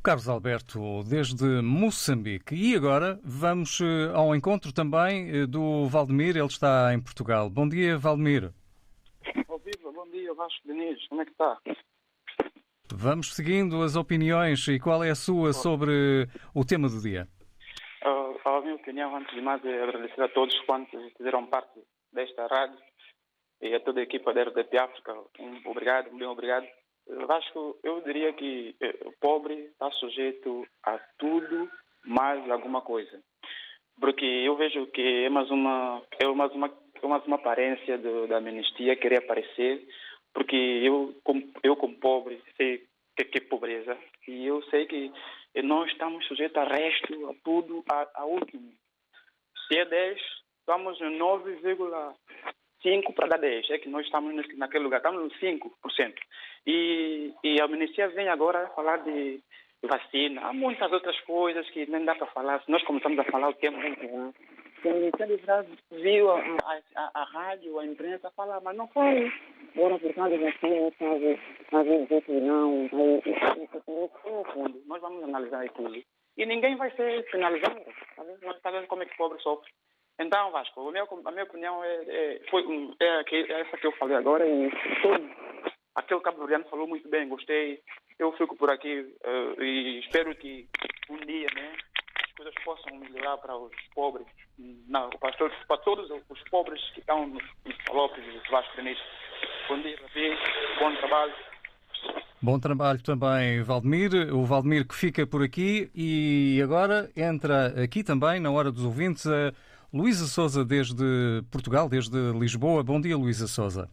Carlos 0.05 0.29
Alberto, 0.29 1.03
desde 1.03 1.63
Moçambique. 1.63 2.53
E 2.53 2.75
agora 2.75 3.19
vamos 3.23 3.81
eh, 3.81 4.11
ao 4.13 4.35
encontro 4.35 4.71
também 4.71 5.29
eh, 5.29 5.47
do 5.47 5.87
Valdemir, 5.87 6.37
ele 6.37 6.45
está 6.45 6.93
em 6.93 7.01
Portugal. 7.01 7.49
Bom 7.49 7.67
dia, 7.67 7.97
Valdemir. 7.97 8.53
Oh, 9.47 9.57
viva, 9.57 9.91
bom 9.91 10.07
dia, 10.11 10.31
Vasco 10.35 10.61
Diniz, 10.67 11.07
como 11.07 11.21
é 11.23 11.25
que 11.25 11.31
está? 11.31 11.57
Vamos 12.93 13.33
seguindo 13.33 13.81
as 13.81 13.95
opiniões 13.95 14.67
e 14.67 14.79
qual 14.79 15.03
é 15.03 15.09
a 15.09 15.15
sua 15.15 15.53
sobre 15.53 16.29
o 16.53 16.63
tema 16.63 16.87
do 16.87 17.01
dia? 17.01 17.27
Opinião, 18.85 19.15
antes 19.15 19.33
de 19.33 19.41
mais, 19.41 19.65
é 19.65 19.81
agradecer 19.81 20.21
a 20.21 20.27
todos 20.27 20.55
quantos 20.61 21.11
fizeram 21.17 21.47
parte 21.47 21.79
desta 22.13 22.45
rádio 22.45 22.77
e 23.59 23.73
a 23.73 23.79
toda 23.79 23.99
a 23.99 24.03
equipa 24.03 24.31
da 24.31 24.43
RDP 24.43 24.77
África. 24.77 25.11
Um 25.39 25.71
obrigado, 25.71 26.15
bem 26.15 26.27
obrigado. 26.27 26.67
Uh, 27.07 27.25
Vasco, 27.25 27.79
eu 27.83 28.01
diria 28.01 28.31
que 28.33 28.75
eh, 28.79 28.95
o 29.05 29.11
pobre 29.19 29.55
está 29.55 29.89
sujeito 29.89 30.67
a 30.83 30.99
tudo 31.17 31.67
mais 32.05 32.47
alguma 32.51 32.81
coisa. 32.81 33.19
Porque 33.99 34.23
eu 34.23 34.55
vejo 34.55 34.85
que 34.91 35.25
é 35.25 35.29
mais 35.29 35.49
uma, 35.49 36.03
é 36.19 36.27
mais 36.27 36.51
uma, 36.53 36.71
é 37.01 37.07
mais 37.07 37.25
uma 37.25 37.37
aparência 37.37 37.97
do, 37.97 38.27
da 38.27 38.37
amnistia 38.37 38.95
querer 38.95 39.23
aparecer, 39.23 39.83
porque 40.31 40.55
eu, 40.55 41.19
como, 41.23 41.41
eu 41.63 41.75
como 41.75 41.99
pobre, 41.99 42.39
sei 42.55 42.85
que, 43.17 43.25
que 43.25 43.37
é 43.39 43.41
pobreza, 43.41 43.97
e 44.27 44.45
eu 44.45 44.61
sei 44.65 44.85
que 44.85 45.11
nós 45.63 45.91
estamos 45.91 46.25
sujeitos 46.27 46.57
a 46.57 46.65
resto, 46.65 47.29
a 47.29 47.33
tudo, 47.43 47.83
a, 47.89 48.07
a 48.15 48.25
último. 48.25 48.73
Se 49.67 49.77
é 49.77 49.85
10, 49.85 50.19
estamos 50.59 50.99
em 51.01 51.17
9,5 51.17 53.13
para 53.13 53.27
dar 53.27 53.39
10. 53.39 53.69
É 53.69 53.77
que 53.79 53.89
nós 53.89 54.05
estamos 54.05 54.33
naquele 54.57 54.83
lugar, 54.83 54.97
estamos 54.97 55.23
no 55.23 55.29
5%. 55.29 56.13
E, 56.67 57.33
e 57.43 57.61
a 57.61 57.65
amnistia 57.65 58.07
vem 58.09 58.27
agora 58.29 58.67
falar 58.75 58.97
de 58.97 59.41
vacina, 59.83 60.47
há 60.47 60.53
muitas 60.53 60.91
outras 60.91 61.19
coisas 61.21 61.69
que 61.69 61.85
nem 61.85 62.03
dá 62.05 62.15
para 62.15 62.27
falar. 62.27 62.61
Se 62.63 62.71
nós 62.71 62.83
começamos 62.83 63.19
a 63.19 63.23
falar 63.25 63.49
o 63.49 63.53
tempo 63.53 63.77
inteiro, 63.85 64.33
Ministério 64.83 65.35
Livrar 65.35 65.65
viu 65.91 66.31
a, 66.31 66.39
a, 66.95 67.11
a, 67.13 67.23
rádio, 67.23 67.79
a 67.79 67.85
imprensa 67.85 68.31
falar, 68.31 68.61
mas 68.61 68.75
não 68.75 68.87
foi. 68.89 69.31
Agora, 69.75 69.99
por 69.99 70.13
causa 70.13 70.37
da 70.37 70.45
vacina, 70.45 70.91
sabe, 70.99 71.39
às 71.71 71.85
vezes 71.85 72.07
diz 72.07 72.25
que 72.25 72.31
não, 72.31 72.83
no 72.83 74.49
fundo, 74.53 74.83
nós 74.85 75.01
vamos 75.01 75.23
analisar 75.23 75.65
aquilo. 75.65 75.95
E 76.37 76.45
ninguém 76.45 76.75
vai 76.75 76.91
ser 76.91 77.23
penalizado. 77.31 77.81
Tá? 78.15 78.23
Nós 78.43 78.57
está 78.57 78.71
vendo 78.71 78.87
como 78.87 79.03
é 79.03 79.05
que 79.05 79.17
pobre 79.17 79.41
sofre. 79.41 79.71
Então, 80.19 80.51
Vasco, 80.51 80.87
a 80.87 80.91
minha, 80.91 81.03
a 81.03 81.31
minha 81.31 81.43
opinião 81.43 81.83
é, 81.83 82.03
é, 82.07 82.41
foi, 82.49 82.63
é, 83.01 83.23
é 83.31 83.61
essa 83.61 83.77
que 83.77 83.87
eu 83.87 83.91
falei 83.93 84.15
agora. 84.15 84.47
E 84.47 84.69
foi, 85.01 85.29
aquele 85.95 86.21
cabo-verdiano 86.21 86.65
falou 86.69 86.87
muito 86.87 87.07
bem, 87.09 87.27
gostei. 87.27 87.81
Eu 88.17 88.31
fico 88.33 88.55
por 88.55 88.69
aqui 88.69 89.13
eh, 89.23 89.63
e 89.63 89.99
espero 89.99 90.33
que 90.35 90.67
um 91.09 91.17
dia 91.17 91.47
né, 91.53 91.75
coisas 92.35 92.53
possam 92.63 92.97
melhorar 92.97 93.37
para 93.37 93.55
os 93.57 93.71
pobres. 93.93 94.27
Não, 94.87 95.09
para, 95.09 95.31
todos, 95.33 95.57
para 95.67 95.77
todos 95.77 96.09
os 96.29 96.41
pobres 96.49 96.81
que 96.93 96.99
estão 96.99 97.27
nos, 97.27 97.43
nos 97.65 97.75
Palopes 97.85 98.23
e 98.23 98.51
Vasco. 98.51 98.75
Bom 99.67 99.81
dia, 99.81 99.97
Rafi. 100.01 100.37
Bom 100.79 100.95
trabalho. 100.95 101.33
Bom 102.41 102.59
trabalho 102.59 103.01
também, 103.01 103.63
Valdemir. 103.63 104.11
O 104.33 104.45
Valdemir 104.45 104.87
que 104.87 104.93
fica 104.95 105.25
por 105.25 105.41
aqui 105.41 105.89
e 105.95 106.61
agora 106.63 107.09
entra 107.15 107.67
aqui 107.83 108.03
também, 108.03 108.39
na 108.39 108.51
hora 108.51 108.71
dos 108.71 108.85
ouvintes, 108.85 109.25
a 109.25 109.51
Luísa 109.93 110.27
Souza 110.27 110.63
desde 110.63 111.41
Portugal, 111.51 111.89
desde 111.89 112.17
Lisboa. 112.37 112.83
Bom 112.83 112.99
dia, 113.01 113.17
Luísa 113.17 113.47
Souza. 113.47 113.89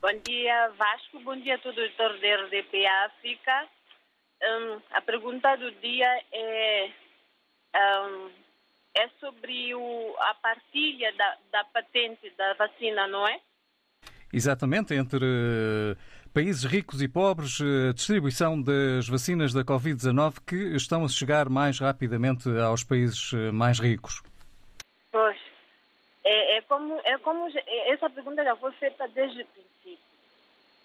Bom 0.00 0.12
dia, 0.26 0.70
Vasco. 0.76 1.20
Bom 1.20 1.36
dia 1.36 1.54
a 1.54 1.58
todos 1.58 1.78
os 1.78 1.96
da 1.96 2.08
RDP 2.08 2.86
África. 2.86 3.68
Hum, 4.42 4.80
a 4.90 5.00
pergunta 5.00 5.54
do 5.56 5.70
dia 5.80 6.08
é, 6.32 6.90
hum, 7.74 8.30
é 8.94 9.08
sobre 9.20 9.74
o- 9.74 10.14
a 10.18 10.34
partilha 10.34 11.12
da, 11.14 11.36
da 11.50 11.64
patente 11.64 12.30
da 12.36 12.54
vacina, 12.54 13.06
não 13.08 13.26
é? 13.26 13.40
Exatamente, 14.32 14.94
entre 14.94 15.24
eh, 15.26 15.96
países 16.32 16.64
ricos 16.64 17.02
e 17.02 17.08
pobres, 17.08 17.60
eh, 17.60 17.90
a 17.90 17.92
distribuição 17.92 18.60
das 18.60 19.06
vacinas 19.06 19.52
da 19.52 19.62
Covid-19 19.62 20.40
que 20.46 20.56
estão 20.74 21.04
a 21.04 21.08
chegar 21.08 21.48
mais 21.50 21.78
rapidamente 21.78 22.48
aos 22.58 22.82
países 22.82 23.32
eh, 23.34 23.50
mais 23.52 23.78
ricos. 23.78 24.22
Pois. 25.10 25.36
É, 26.24 26.56
é 26.58 26.62
como, 26.62 26.98
é 27.04 27.18
como 27.18 27.46
essa 27.88 28.08
pergunta 28.08 28.42
já 28.44 28.56
foi 28.56 28.72
feita 28.72 29.06
desde 29.08 29.42
o 29.42 29.46
princípio. 29.46 29.98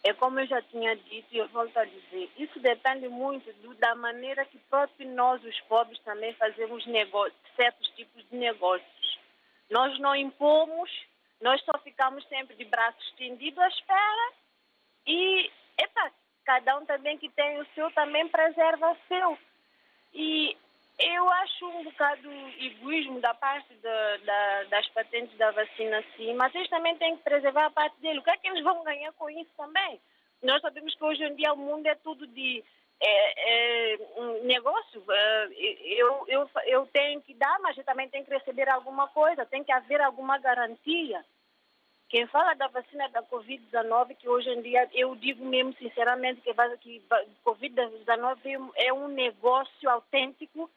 É 0.04 0.14
como 0.14 0.40
eu 0.40 0.48
já 0.48 0.62
tinha 0.62 0.96
dito 0.96 1.28
e 1.32 1.38
eu 1.38 1.48
volto 1.50 1.76
a 1.78 1.84
dizer, 1.86 2.32
isso 2.38 2.60
depende 2.60 3.10
muito 3.10 3.52
do- 3.62 3.76
da 3.76 3.94
maneira 3.96 4.46
que 4.46 4.58
próprio 4.70 5.10
nós, 5.10 5.44
os 5.44 5.60
pobres, 5.62 6.00
também 6.00 6.34
fazemos 6.36 6.86
negócios, 6.86 7.38
certos 7.56 7.88
tipos 7.90 8.24
de 8.30 8.36
negócios. 8.38 9.20
Nós 9.70 10.00
não 10.00 10.16
impomos, 10.16 10.90
nós 11.42 11.62
só 11.64 11.78
ficamos 11.80 12.26
sempre 12.28 12.56
de 12.56 12.66
braços 12.66 13.06
estendidos 13.08 13.60
à 13.60 13.68
espera 13.68 14.34
e, 15.06 15.52
epa, 15.78 16.12
cada 16.46 16.78
um 16.78 16.86
também 16.86 17.18
que 17.18 17.30
tem 17.30 17.60
o 17.60 17.68
seu 17.76 17.92
também 17.92 18.28
preserva 18.30 18.92
o 18.92 18.98
seu. 19.08 19.38
E 20.14 20.56
eu 21.00 21.30
acho 21.30 21.66
um 21.68 21.84
bocado 21.84 22.30
egoísmo 22.60 23.20
da 23.20 23.34
parte 23.34 23.74
da- 23.76 24.18
da- 24.18 24.64
das 24.66 24.88
patentes 24.90 25.38
da 25.38 25.52
vacina, 25.52 26.04
sim, 26.16 26.34
mas 26.34 26.54
eles 26.56 26.70
também 26.70 26.96
têm 26.98 27.16
que 27.18 27.24
preservar 27.24 27.66
a 27.66 27.72
parte 27.72 28.00
dele. 28.02 28.20
O 28.20 28.24
que 28.24 28.32
é 28.32 28.38
que 28.38 28.48
eles 28.48 28.64
vão 28.64 28.84
ganhar 28.84 29.12
com 29.14 29.30
isso 29.30 29.52
também? 29.56 30.00
Nós 30.42 30.62
sabemos 30.62 30.94
que 30.96 31.04
hoje 31.04 31.24
em 31.24 31.36
dia 31.36 31.54
o 31.54 31.58
mundo 31.58 31.86
é 31.88 31.96
tudo 31.96 32.26
de 32.28 32.64
é, 33.00 33.94
é, 33.94 33.98
um 34.18 34.44
negócio. 34.46 35.04
É, 35.12 35.48
eu, 36.00 36.26
eu, 36.28 36.50
eu 36.66 36.88
tenho 36.88 37.22
que 37.22 37.34
dar, 37.36 37.60
mas 37.60 37.78
eu 37.78 37.84
também 37.84 38.10
tenho 38.10 38.26
que 38.26 38.34
receber 38.34 38.68
alguma 38.70 39.08
coisa, 39.10 39.46
tem 39.46 39.64
que 39.64 39.72
haver 39.72 40.02
alguma 40.02 40.38
garantia. 40.40 41.24
Quem 42.10 42.26
fala 42.28 42.54
da 42.56 42.68
vacina 42.68 43.08
da 43.10 43.22
Covid-19, 43.24 44.16
que 44.16 44.30
hoje 44.30 44.50
em 44.50 44.62
dia 44.62 44.90
eu 44.94 45.16
digo 45.16 45.46
mesmo 45.46 45.74
sinceramente 45.74 46.42
que, 46.42 46.54
que 46.80 47.00
va- 47.08 47.24
Covid-19 47.46 48.72
é 48.76 48.94
um 48.94 49.10
negócio 49.10 49.90
autêntico 49.90 50.70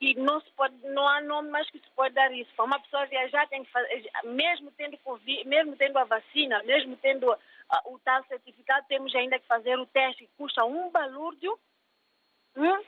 e 0.00 0.14
não 0.14 0.40
se 0.40 0.50
pode, 0.52 0.74
não 0.88 1.06
há 1.06 1.20
nome 1.20 1.50
mais 1.50 1.68
que 1.70 1.78
se 1.78 1.90
pode 1.94 2.14
dar 2.14 2.32
isso. 2.32 2.50
Para 2.56 2.64
uma 2.64 2.80
pessoa 2.80 3.06
viajar 3.06 3.46
tem 3.48 3.62
que 3.62 3.70
fazer, 3.70 4.10
mesmo 4.24 4.72
tendo 4.72 4.96
Covid, 4.98 5.46
mesmo 5.46 5.76
tendo 5.76 5.98
a 5.98 6.04
vacina, 6.04 6.62
mesmo 6.62 6.96
tendo 6.96 7.30
ah, 7.30 7.82
o 7.84 7.98
tal 7.98 8.24
certificado, 8.24 8.86
temos 8.88 9.14
ainda 9.14 9.38
que 9.38 9.46
fazer 9.46 9.78
o 9.78 9.86
teste 9.86 10.24
que 10.24 10.30
custa 10.38 10.64
um 10.64 10.90
balúrdio. 10.90 11.58
Hum? 12.56 12.82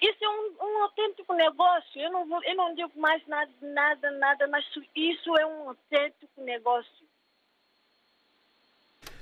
Isso 0.00 0.24
é 0.24 0.28
um, 0.28 0.54
um 0.62 0.82
autêntico 0.84 1.34
negócio. 1.34 2.00
Eu 2.00 2.12
não, 2.12 2.24
vou, 2.24 2.40
eu 2.44 2.54
não 2.54 2.72
digo 2.72 2.92
mais 2.94 3.26
nada, 3.26 3.50
nada, 3.60 4.10
nada, 4.12 4.46
mas 4.46 4.64
isso 4.94 5.36
é 5.36 5.44
um 5.44 5.70
autêntico 5.70 6.40
negócio. 6.40 7.08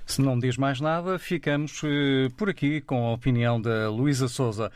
Se 0.05 0.21
não 0.21 0.39
diz 0.39 0.57
mais 0.57 0.81
nada, 0.81 1.19
ficamos 1.19 1.83
eh, 1.83 2.29
por 2.39 2.49
aqui 2.51 2.81
com 2.81 3.07
a 3.09 3.13
opinião 3.13 3.61
da 3.61 3.91
Luísa 3.91 4.29
Souza. 4.29 4.71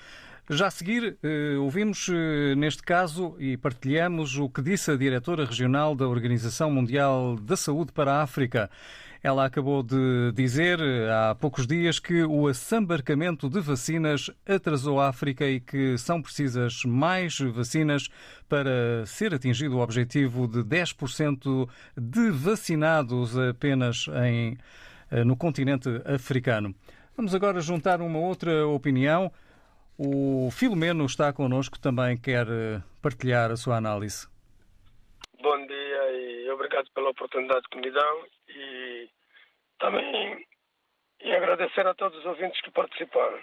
Já 0.53 0.67
a 0.67 0.71
seguir, 0.73 1.17
eh, 1.23 1.55
ouvimos 1.61 2.09
eh, 2.09 2.57
neste 2.57 2.83
caso 2.83 3.37
e 3.39 3.57
partilhamos 3.57 4.37
o 4.37 4.49
que 4.49 4.61
disse 4.61 4.91
a 4.91 4.97
diretora 4.97 5.45
regional 5.45 5.95
da 5.95 6.09
Organização 6.09 6.73
Mundial 6.73 7.37
da 7.37 7.57
Saúde 7.57 7.93
para 7.93 8.15
a 8.15 8.23
África. 8.23 8.69
Ela 9.23 9.45
acabou 9.45 9.81
de 9.81 10.33
dizer 10.35 10.81
eh, 10.81 11.09
há 11.09 11.37
poucos 11.37 11.69
dias 11.69 12.01
que 12.01 12.25
o 12.25 12.49
assambarcamento 12.49 13.49
de 13.49 13.61
vacinas 13.61 14.29
atrasou 14.45 15.01
a 15.01 15.09
África 15.09 15.47
e 15.47 15.61
que 15.61 15.97
são 15.97 16.21
precisas 16.21 16.83
mais 16.85 17.39
vacinas 17.39 18.09
para 18.49 19.07
ser 19.07 19.33
atingido 19.33 19.77
o 19.77 19.81
objetivo 19.81 20.49
de 20.49 20.65
10% 20.65 21.69
de 21.97 22.31
vacinados 22.33 23.39
apenas 23.39 24.07
em, 24.27 24.59
no 25.25 25.37
continente 25.37 25.89
africano. 26.05 26.75
Vamos 27.17 27.37
agora 27.37 27.61
juntar 27.61 28.01
uma 28.01 28.19
outra 28.19 28.67
opinião. 28.67 29.31
O 30.03 30.51
Filomeno 30.51 31.05
está 31.05 31.31
connosco, 31.31 31.79
também 31.79 32.17
quer 32.17 32.47
eh, 32.49 32.81
partilhar 33.03 33.51
a 33.51 33.57
sua 33.57 33.77
análise. 33.77 34.27
Bom 35.43 35.67
dia 35.67 36.13
e 36.13 36.51
obrigado 36.51 36.91
pela 36.95 37.11
oportunidade 37.11 37.69
que 37.71 37.77
me 37.77 37.91
dão 37.91 38.27
e 38.49 39.11
também 39.79 40.47
e 41.21 41.33
agradecer 41.33 41.87
a 41.87 41.93
todos 41.93 42.19
os 42.19 42.25
ouvintes 42.25 42.63
que 42.63 42.71
participaram. 42.71 43.41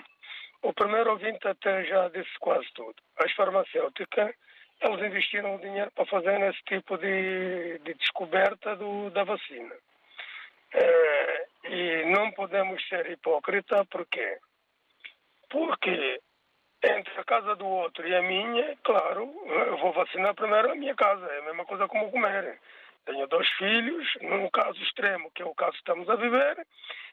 O 0.64 0.74
primeiro 0.74 1.12
ouvinte 1.12 1.48
até 1.48 1.86
já 1.86 2.10
disse 2.10 2.34
quase 2.40 2.66
tudo. 2.74 2.96
As 3.18 3.32
farmacêuticas 3.34 4.34
eles 4.82 5.06
investiram 5.06 5.58
o 5.58 5.62
dinheiro 5.62 5.92
para 5.92 6.08
fazer 6.08 6.42
esse 6.50 6.64
tipo 6.64 6.98
de, 6.98 7.78
de 7.86 7.94
descoberta 7.94 8.76
do, 8.76 9.12
da 9.12 9.24
vacina. 9.24 9.76
Eh, 10.74 11.48
e 11.70 12.06
não 12.06 12.32
podemos 12.32 12.84
ser 12.88 13.12
hipócritas, 13.12 13.86
porquê? 13.92 14.40
Porque 15.52 16.20
entre 16.84 17.20
a 17.20 17.24
casa 17.24 17.56
do 17.56 17.66
outro 17.66 18.08
e 18.08 18.16
a 18.16 18.22
minha, 18.22 18.78
claro, 18.84 19.34
eu 19.46 19.78
vou 19.78 19.92
vacinar 19.94 20.36
primeiro 20.36 20.72
a 20.72 20.76
minha 20.76 20.96
casa, 20.96 21.26
é 21.26 21.40
a 21.40 21.44
mesma 21.44 21.66
coisa 21.66 21.88
como 21.88 22.12
comer. 22.12 22.60
Tenho 23.06 23.26
dois 23.28 23.48
filhos, 23.52 24.06
num 24.22 24.50
caso 24.50 24.82
extremo, 24.84 25.32
que 25.32 25.42
é 25.42 25.46
o 25.46 25.56
caso 25.56 25.72
que 25.72 25.78
estamos 25.80 26.10
a 26.10 26.16
viver, 26.16 26.66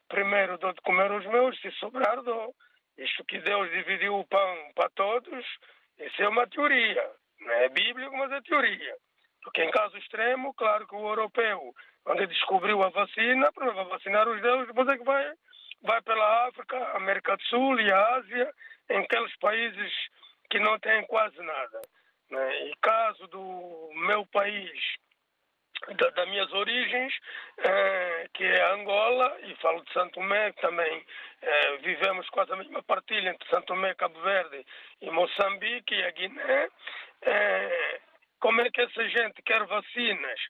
primeiro 0.08 0.58
dou 0.58 0.72
de 0.72 0.80
comer 0.80 1.10
aos 1.10 1.24
meus, 1.26 1.58
se 1.60 1.70
sobrar 1.72 2.20
dou. 2.22 2.54
Isto 2.98 3.24
que 3.24 3.38
Deus 3.38 3.70
dividiu 3.70 4.18
o 4.18 4.26
pão 4.26 4.72
para 4.74 4.90
todos, 4.90 5.44
isso 5.98 6.22
é 6.22 6.28
uma 6.28 6.46
teoria. 6.46 7.10
Não 7.40 7.52
é 7.52 7.68
bíblico, 7.68 8.16
mas 8.16 8.30
é 8.32 8.40
teoria. 8.42 8.96
Porque 9.42 9.62
em 9.62 9.70
caso 9.70 9.96
extremo, 9.98 10.54
claro 10.54 10.86
que 10.86 10.94
o 10.94 11.08
europeu, 11.08 11.74
onde 12.06 12.26
descobriu 12.26 12.82
a 12.82 12.90
vacina, 12.90 13.52
para 13.52 13.70
vacinar 13.84 14.28
os 14.28 14.40
deles, 14.40 14.66
depois 14.66 14.88
é 14.88 14.96
que 14.96 15.04
vai, 15.04 15.32
vai 15.82 16.02
pela 16.02 16.48
África, 16.48 16.76
América 16.96 17.36
do 17.36 17.42
Sul 17.44 17.80
e 17.80 17.92
Ásia, 17.92 18.52
em 18.90 18.98
aqueles 18.98 19.36
países 19.36 19.92
que 20.50 20.58
não 20.58 20.78
têm 20.78 21.04
quase 21.06 21.40
nada. 21.42 21.80
Né? 22.30 22.68
E 22.68 22.76
caso 22.80 23.26
do 23.28 23.90
meu 23.94 24.26
país, 24.26 24.72
da, 25.96 26.10
das 26.10 26.28
minhas 26.28 26.52
origens, 26.52 27.12
eh, 27.58 28.28
que 28.32 28.44
é 28.44 28.72
Angola, 28.72 29.36
e 29.42 29.54
falo 29.56 29.84
de 29.84 29.92
Santo 29.92 30.14
Tomé, 30.14 30.52
que 30.52 30.60
também 30.60 31.04
eh, 31.42 31.76
vivemos 31.78 32.28
quase 32.30 32.52
a 32.52 32.56
mesma 32.56 32.82
partilha 32.82 33.30
entre 33.30 33.48
Santo 33.48 33.66
Tomé, 33.66 33.94
Cabo 33.94 34.20
Verde 34.20 34.64
e 35.02 35.10
Moçambique 35.10 35.94
e 35.94 36.04
a 36.04 36.10
Guiné. 36.10 36.68
Eh, 37.22 38.00
como 38.40 38.60
é 38.60 38.70
que 38.70 38.80
essa 38.80 39.08
gente 39.08 39.42
quer 39.42 39.64
vacinas, 39.64 40.40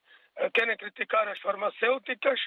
querem 0.52 0.76
criticar 0.76 1.28
as 1.28 1.38
farmacêuticas, 1.38 2.40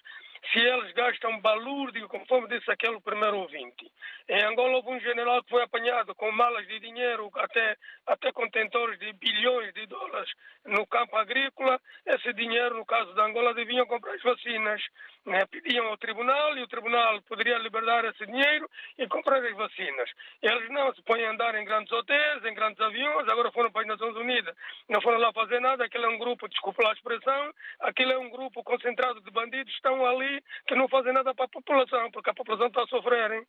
se 0.51 0.59
eles 0.59 0.91
gastam 0.93 1.39
balúrdio, 1.39 2.07
conforme 2.07 2.47
disse 2.47 2.69
aquele 2.71 2.99
primeiro 3.01 3.37
ouvinte. 3.39 3.91
Em 4.29 4.43
Angola 4.43 4.77
houve 4.77 4.89
um 4.89 4.99
general 4.99 5.43
que 5.43 5.49
foi 5.49 5.63
apanhado 5.63 6.13
com 6.15 6.31
malas 6.31 6.67
de 6.67 6.79
dinheiro, 6.79 7.31
até, 7.35 7.77
até 8.05 8.31
contentores 8.31 8.99
de 8.99 9.13
bilhões 9.13 9.73
de 9.73 9.85
dólares 9.85 10.29
no 10.65 10.85
campo 10.85 11.15
agrícola. 11.15 11.79
Esse 12.05 12.33
dinheiro, 12.33 12.75
no 12.75 12.85
caso 12.85 13.13
da 13.13 13.25
Angola, 13.25 13.53
deviam 13.53 13.85
comprar 13.85 14.13
as 14.13 14.21
vacinas. 14.21 14.81
Né? 15.25 15.45
Pediam 15.45 15.87
ao 15.87 15.97
tribunal 15.97 16.57
e 16.57 16.63
o 16.63 16.67
tribunal 16.67 17.21
poderia 17.23 17.57
liberar 17.57 18.05
esse 18.05 18.25
dinheiro 18.25 18.69
e 18.97 19.07
comprar 19.07 19.43
as 19.43 19.55
vacinas. 19.55 20.09
Eles 20.41 20.69
não 20.69 20.93
se 20.93 21.01
põem 21.03 21.25
a 21.25 21.31
andar 21.31 21.55
em 21.55 21.65
grandes 21.65 21.91
hotéis, 21.91 22.45
em 22.45 22.53
grandes 22.53 22.79
aviões, 22.79 23.27
agora 23.27 23.51
foram 23.51 23.71
para 23.71 23.81
as 23.81 23.87
Nações 23.87 24.15
Unidas, 24.15 24.55
não 24.89 25.01
foram 25.01 25.19
lá 25.19 25.31
fazer 25.33 25.59
nada. 25.59 25.85
Aquilo 25.85 26.05
é 26.05 26.09
um 26.09 26.17
grupo, 26.17 26.47
desculpa 26.47 26.87
a 26.87 26.93
expressão, 26.93 27.53
aquilo 27.81 28.11
é 28.13 28.17
um 28.17 28.29
grupo 28.29 28.63
concentrado 28.63 29.19
de 29.21 29.31
bandidos 29.31 29.73
estão 29.73 30.05
ali 30.05 30.26
que 30.67 30.75
não 30.75 30.87
fazem 30.87 31.13
nada 31.13 31.33
para 31.33 31.45
a 31.45 31.49
população, 31.49 32.11
porque 32.11 32.29
a 32.29 32.33
população 32.33 32.67
está 32.67 32.83
a 32.83 32.87
sofrer. 32.87 33.31
Hein? 33.31 33.47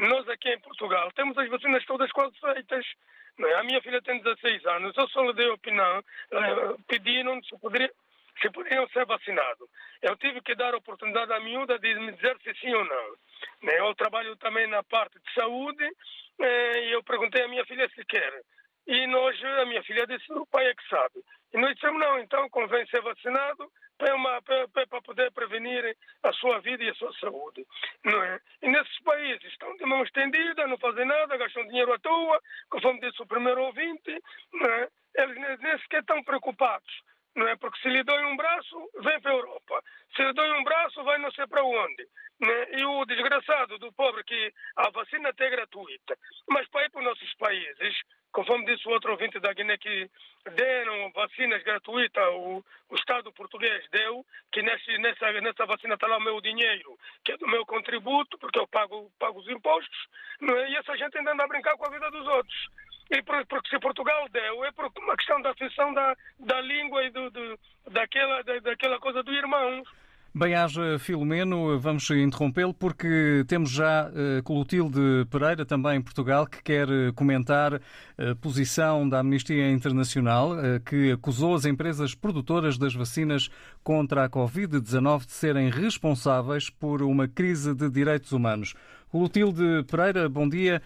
Nós 0.00 0.28
aqui 0.28 0.50
em 0.50 0.60
Portugal 0.60 1.10
temos 1.12 1.36
as 1.38 1.48
vacinas 1.48 1.84
todas 1.84 2.10
quase 2.12 2.38
feitas. 2.40 2.86
É? 3.38 3.54
A 3.54 3.62
minha 3.62 3.80
filha 3.80 4.02
tem 4.02 4.20
16 4.20 4.66
anos, 4.66 4.96
eu 4.96 5.08
só 5.08 5.22
lhe 5.22 5.32
dei 5.34 5.48
opinião, 5.48 6.02
eh, 6.32 6.74
pediram 6.88 7.40
se 7.44 7.56
poderia 7.60 7.92
se 8.40 8.50
poderiam 8.50 8.88
ser 8.88 9.04
vacinados. 9.04 9.68
Eu 10.02 10.16
tive 10.16 10.40
que 10.40 10.54
dar 10.54 10.72
a 10.74 10.78
oportunidade 10.78 11.32
à 11.32 11.40
miúda 11.40 11.78
de 11.78 11.94
me 11.94 12.12
dizer 12.12 12.36
se 12.42 12.54
sim 12.54 12.72
ou 12.72 12.84
não. 12.84 13.10
Né? 13.62 13.78
Eu 13.80 13.94
trabalho 13.94 14.36
também 14.36 14.66
na 14.68 14.82
parte 14.82 15.18
de 15.18 15.34
saúde 15.34 15.84
eh, 16.40 16.84
e 16.86 16.92
eu 16.92 17.02
perguntei 17.02 17.42
à 17.42 17.48
minha 17.48 17.64
filha 17.64 17.88
se 17.88 18.04
quer. 18.04 18.42
E 18.88 19.06
nós, 19.06 19.44
a 19.44 19.66
minha 19.66 19.82
filha 19.82 20.06
disse, 20.06 20.32
o 20.32 20.46
pai 20.46 20.66
é 20.66 20.74
que 20.74 20.88
sabe. 20.88 21.22
E 21.52 21.58
nós 21.58 21.74
dissemos, 21.74 22.00
não, 22.00 22.18
então 22.18 22.48
convém 22.48 22.86
ser 22.86 23.02
vacinado 23.02 23.70
para, 23.98 25.02
poder 25.02 25.30
prevenir 25.32 25.94
a 26.22 26.32
sua 26.32 26.58
vida 26.60 26.82
e 26.82 26.88
a 26.88 26.94
sua 26.94 27.12
saúde. 27.20 27.66
Não 28.02 28.22
é? 28.22 28.40
E 28.62 28.68
nesses 28.68 28.98
países 29.00 29.44
estão 29.44 29.76
de 29.76 29.84
mão 29.84 30.02
estendida, 30.02 30.66
não 30.66 30.78
fazem 30.78 31.04
nada, 31.04 31.36
gastam 31.36 31.66
dinheiro 31.66 31.92
à 31.92 31.98
toa, 31.98 32.40
conforme 32.70 33.00
disse 33.00 33.22
o 33.22 33.26
primeiro 33.26 33.62
ouvinte, 33.62 34.22
não 34.54 34.70
é? 34.70 34.88
eles 35.16 35.60
nem 35.60 35.78
sequer 35.80 36.00
estão 36.00 36.22
preocupados. 36.22 37.02
Não 37.38 37.46
é? 37.46 37.54
Porque 37.54 37.80
se 37.80 37.88
lhe 37.88 38.02
dói 38.02 38.24
um 38.24 38.36
braço, 38.36 38.90
vem 39.00 39.20
para 39.20 39.30
a 39.30 39.34
Europa. 39.34 39.84
Se 40.16 40.22
lhe 40.22 40.32
dói 40.32 40.50
um 40.58 40.64
braço, 40.64 41.04
vai 41.04 41.18
não 41.18 41.30
sei 41.30 41.46
para 41.46 41.62
onde. 41.62 42.04
Né? 42.40 42.80
E 42.80 42.84
o 42.84 43.04
desgraçado 43.04 43.78
do 43.78 43.92
pobre 43.92 44.24
que 44.24 44.52
a 44.74 44.90
vacina 44.90 45.28
até 45.28 45.46
é 45.46 45.50
gratuita. 45.50 46.18
Mas 46.48 46.66
para 46.68 46.84
ir 46.84 46.90
para 46.90 46.98
os 46.98 47.04
nossos 47.04 47.34
países, 47.34 47.96
conforme 48.32 48.66
disse 48.66 48.88
o 48.88 48.90
outro 48.90 49.12
ouvinte 49.12 49.38
da 49.38 49.52
Guiné 49.52 49.78
que 49.78 50.10
deram 50.56 51.12
vacinas 51.12 51.62
gratuitas, 51.62 52.26
o, 52.30 52.64
o 52.88 52.94
Estado 52.96 53.32
português 53.32 53.86
deu, 53.92 54.26
que 54.50 54.60
nesse, 54.60 54.98
nessa, 54.98 55.30
nessa 55.40 55.64
vacina 55.64 55.94
está 55.94 56.08
lá 56.08 56.16
o 56.16 56.20
meu 56.20 56.40
dinheiro, 56.40 56.98
que 57.24 57.30
é 57.30 57.36
do 57.36 57.46
meu 57.46 57.64
contributo, 57.64 58.36
porque 58.38 58.58
eu 58.58 58.66
pago, 58.66 59.12
pago 59.16 59.38
os 59.38 59.48
impostos, 59.48 60.08
não 60.40 60.56
é? 60.56 60.70
e 60.70 60.76
essa 60.76 60.96
gente 60.96 61.16
ainda 61.16 61.34
anda 61.34 61.44
a 61.44 61.48
brincar 61.48 61.76
com 61.76 61.86
a 61.86 61.90
vida 61.90 62.10
dos 62.10 62.26
outros. 62.26 62.68
E 63.10 63.22
por, 63.22 63.46
porque 63.46 63.70
se 63.70 63.78
Portugal 63.78 64.28
deu, 64.30 64.64
é 64.64 64.72
por 64.72 64.90
uma 64.98 65.16
questão 65.16 65.40
da 65.40 65.50
afeição 65.50 65.94
da, 65.94 66.16
da 66.38 66.60
língua 66.60 67.04
e 67.04 67.10
do, 67.10 67.30
do, 67.30 67.58
daquela, 67.90 68.42
da, 68.42 68.58
daquela 68.58 68.98
coisa 68.98 69.22
do 69.22 69.32
irmão. 69.32 69.82
Bem, 70.38 70.54
haja 70.54 71.00
Filomeno, 71.00 71.80
vamos 71.80 72.08
interrompê-lo 72.10 72.72
porque 72.72 73.44
temos 73.48 73.72
já 73.72 74.08
uh, 74.08 74.40
Clotilde 74.44 75.26
Pereira, 75.28 75.66
também 75.66 75.96
em 75.96 76.00
Portugal, 76.00 76.46
que 76.46 76.62
quer 76.62 76.88
uh, 76.88 77.12
comentar 77.12 77.74
a 77.74 78.36
posição 78.40 79.08
da 79.08 79.18
Amnistia 79.18 79.68
Internacional, 79.68 80.52
uh, 80.52 80.78
que 80.88 81.10
acusou 81.10 81.56
as 81.56 81.64
empresas 81.64 82.14
produtoras 82.14 82.78
das 82.78 82.94
vacinas 82.94 83.50
contra 83.82 84.26
a 84.26 84.30
Covid-19 84.30 85.26
de 85.26 85.32
serem 85.32 85.70
responsáveis 85.70 86.70
por 86.70 87.02
uma 87.02 87.26
crise 87.26 87.74
de 87.74 87.90
direitos 87.90 88.30
humanos. 88.30 88.74
Clotilde 89.10 89.82
Pereira, 89.90 90.28
bom 90.28 90.48
dia. 90.48 90.80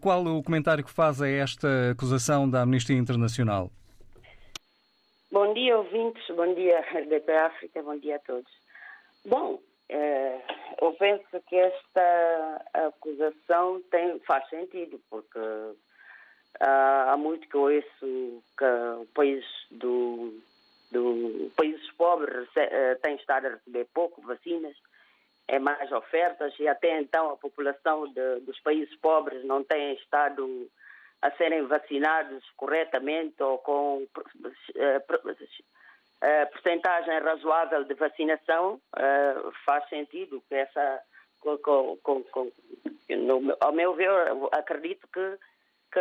Qual 0.00 0.24
o 0.24 0.42
comentário 0.42 0.82
que 0.82 0.90
faz 0.90 1.20
a 1.20 1.28
esta 1.28 1.90
acusação 1.90 2.48
da 2.48 2.62
Amnistia 2.62 2.96
Internacional? 2.96 3.70
Bom 5.30 5.52
dia, 5.52 5.76
ouvintes. 5.76 6.24
Bom 6.34 6.54
dia, 6.54 6.80
RDP 6.88 7.32
África. 7.32 7.82
Bom 7.82 7.98
dia 7.98 8.16
a 8.16 8.18
todos. 8.20 8.63
Bom, 9.24 9.58
eh, 9.88 10.40
eu 10.80 10.92
penso 10.94 11.40
que 11.46 11.56
esta 11.56 12.64
acusação 12.74 13.82
tem, 13.90 14.18
faz 14.20 14.46
sentido, 14.50 15.00
porque 15.08 15.38
ah, 16.60 17.12
há 17.12 17.16
muito 17.16 17.48
que 17.48 17.56
ouço 17.56 18.42
que 18.56 18.64
o 19.00 19.06
país 19.14 19.44
do, 19.70 20.40
do 20.90 21.50
países 21.56 21.90
pobres 21.92 22.48
eh, 22.56 22.96
tem 22.96 23.16
estado 23.16 23.46
a 23.46 23.50
receber 23.50 23.86
pouco 23.94 24.20
vacinas, 24.20 24.76
é 25.48 25.58
mais 25.58 25.90
ofertas 25.90 26.54
e 26.58 26.68
até 26.68 27.00
então 27.00 27.30
a 27.30 27.36
população 27.36 28.06
de, 28.12 28.40
dos 28.40 28.58
países 28.60 28.94
pobres 28.96 29.44
não 29.44 29.64
tem 29.64 29.94
estado 29.94 30.70
a 31.22 31.30
serem 31.32 31.62
vacinados 31.66 32.44
corretamente 32.56 33.42
ou 33.42 33.58
com 33.58 34.06
eh, 36.20 36.44
uh, 36.44 36.50
porcentagem 36.50 37.18
razoável 37.20 37.84
de 37.84 37.94
vacinação, 37.94 38.80
uh, 38.96 39.52
faz 39.64 39.88
sentido 39.88 40.42
que 40.48 40.54
essa, 40.54 41.02
com, 41.40 41.96
com, 42.02 42.22
com, 42.24 42.52
no, 43.10 43.56
ao 43.60 43.72
meu 43.72 43.94
ver, 43.94 44.10
acredito 44.52 45.06
que, 45.12 45.38
que 45.92 46.00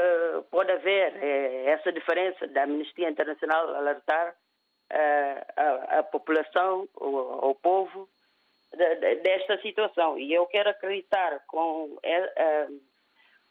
pode 0.49 0.71
haver 0.71 1.13
eh, 1.21 1.65
essa 1.65 1.91
diferença 1.91 2.47
da 2.47 2.63
Amnistia 2.63 3.09
Internacional 3.09 3.75
alertar 3.75 4.35
a, 4.89 5.99
a, 5.99 6.03
população, 6.03 6.87
o, 6.95 7.49
o 7.49 7.55
povo, 7.55 8.07
de, 8.75 8.95
de, 8.95 9.15
desta 9.15 9.59
situação. 9.61 10.17
E 10.17 10.33
eu 10.33 10.45
quero 10.47 10.69
acreditar 10.69 11.43
com, 11.47 11.97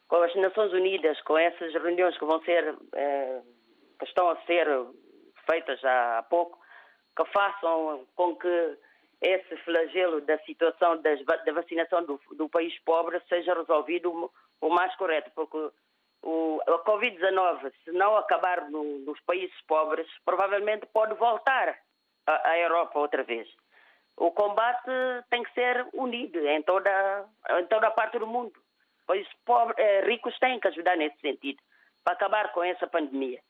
com 0.07 0.15
as 0.15 0.35
Nações 0.35 0.73
Unidas, 0.73 1.21
com 1.21 1.37
essas 1.37 1.73
reuniões 1.73 2.17
que 2.17 2.25
vão 2.25 2.41
ser, 2.43 2.75
que 3.99 4.05
estão 4.05 4.29
a 4.29 4.37
ser 4.45 4.67
feitas 5.45 5.83
há 5.83 6.25
pouco, 6.29 6.59
que 7.15 7.25
façam 7.25 8.05
com 8.15 8.35
que 8.35 8.77
esse 9.21 9.55
flagelo 9.57 10.21
da 10.21 10.37
situação 10.39 11.01
das, 11.01 11.23
da 11.25 11.53
vacinação 11.53 12.03
do, 12.03 12.19
do, 12.35 12.49
país 12.49 12.77
pobre 12.83 13.21
seja 13.29 13.53
resolvido 13.53 14.31
o, 14.59 14.69
mais 14.69 14.93
correto, 14.97 15.31
porque 15.33 15.71
o, 16.21 16.61
a 16.67 16.79
Covid-19, 16.83 17.71
se 17.83 17.91
não 17.91 18.17
acabar 18.17 18.69
no, 18.69 18.99
nos 18.99 19.19
países 19.21 19.55
pobres, 19.65 20.07
provavelmente 20.25 20.85
pode 20.87 21.13
voltar 21.15 21.77
à, 22.27 22.57
Europa 22.57 22.99
outra 22.99 23.23
vez. 23.23 23.47
O 24.17 24.29
combate 24.31 24.91
tem 25.29 25.41
que 25.43 25.53
ser 25.53 25.87
unido 25.93 26.37
em 26.47 26.61
toda, 26.61 27.25
em 27.59 27.65
toda 27.65 27.87
a 27.87 27.91
parte 27.91 28.19
do 28.19 28.27
mundo. 28.27 28.53
Pobres, 29.45 29.77
eh, 29.77 30.01
ricos 30.05 30.37
têm 30.39 30.59
que 30.59 30.67
ajudar 30.67 30.95
nesse 30.95 31.19
sentido, 31.19 31.61
para 32.03 32.13
acabar 32.13 32.51
com 32.51 32.63
essa 32.63 32.87
pandemia, 32.87 33.41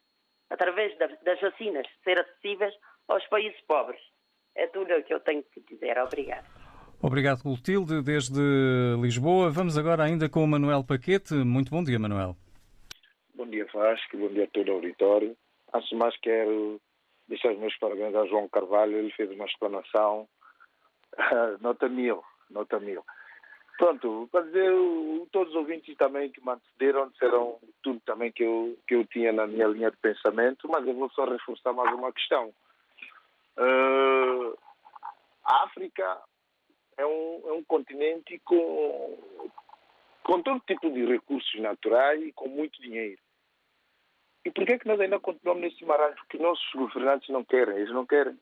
através 0.53 0.95
das, 0.99 1.41
vacinas, 1.41 1.87
ser 2.03 2.19
acessíveis 2.19 2.73
aos 3.07 3.25
países 3.27 3.59
pobres. 3.67 3.99
É 4.55 4.67
tudo 4.67 4.93
o 4.93 5.03
que 5.03 5.13
eu 5.13 5.19
tenho 5.19 5.43
que 5.43 5.61
dizer. 5.61 5.97
Obrigada. 5.97 6.45
Obrigado, 7.01 7.41
Clotilde, 7.41 8.03
desde 8.03 8.39
Lisboa. 9.01 9.49
Vamos 9.49 9.77
agora 9.77 10.03
ainda 10.03 10.29
com 10.29 10.43
o 10.43 10.47
Manuel 10.47 10.83
Paquete. 10.83 11.33
Muito 11.33 11.71
bom 11.71 11.83
dia, 11.83 11.99
Manuel. 11.99 12.35
Bom 13.35 13.47
dia, 13.47 13.65
Vasco. 13.73 14.15
Bom 14.15 14.29
dia 14.29 14.45
a 14.45 14.47
todo 14.47 14.69
o 14.69 14.75
auditório. 14.75 15.35
Antes 15.73 15.89
de 15.89 15.95
mais, 15.95 16.15
quero 16.21 16.79
deixar 17.27 17.51
os 17.51 17.59
meus 17.59 17.75
parabéns 17.79 18.15
a 18.15 18.25
João 18.27 18.47
Carvalho. 18.47 18.95
Ele 18.95 19.11
fez 19.11 19.31
uma 19.31 19.45
explanação 19.45 20.27
nota 21.61 21.89
mil, 21.89 22.23
nota 22.51 22.79
mil. 22.79 23.03
Pronto, 23.77 24.29
para 24.31 24.45
dizer, 24.45 24.71
todos 25.31 25.49
os 25.49 25.55
ouvintes 25.55 25.97
também 25.97 26.31
que 26.31 26.43
me 26.45 26.51
antecederam 26.51 27.09
disseram 27.09 27.59
tudo 27.81 27.99
também 28.05 28.31
que 28.31 28.43
eu, 28.43 28.77
que 28.87 28.95
eu 28.95 29.05
tinha 29.07 29.31
na 29.31 29.47
minha 29.47 29.67
linha 29.67 29.89
de 29.89 29.97
pensamento, 29.97 30.67
mas 30.69 30.85
eu 30.87 30.93
vou 30.93 31.09
só 31.09 31.25
reforçar 31.25 31.73
mais 31.73 31.93
uma 31.93 32.13
questão. 32.13 32.53
Eh, 33.57 34.53
a 35.43 35.63
África 35.63 36.21
é 36.97 37.05
um, 37.05 37.41
é 37.45 37.51
um 37.53 37.63
continente 37.63 38.39
com, 38.45 39.51
com 40.23 40.41
todo 40.41 40.63
tipo 40.67 40.89
de 40.91 41.05
recursos 41.05 41.59
naturais 41.59 42.21
e 42.21 42.31
com 42.31 42.47
muito 42.47 42.81
dinheiro. 42.81 43.21
E 44.45 44.51
por 44.51 44.65
que, 44.65 44.73
é 44.73 44.79
que 44.79 44.87
nós 44.87 44.99
ainda 44.99 45.19
continuamos 45.19 45.63
nesse 45.63 45.83
marasmo? 45.85 46.17
Porque 46.17 46.37
nossos 46.37 46.69
governantes 46.73 47.29
não 47.29 47.43
querem, 47.43 47.75
eles 47.77 47.93
não 47.93 48.05
querem. 48.05 48.37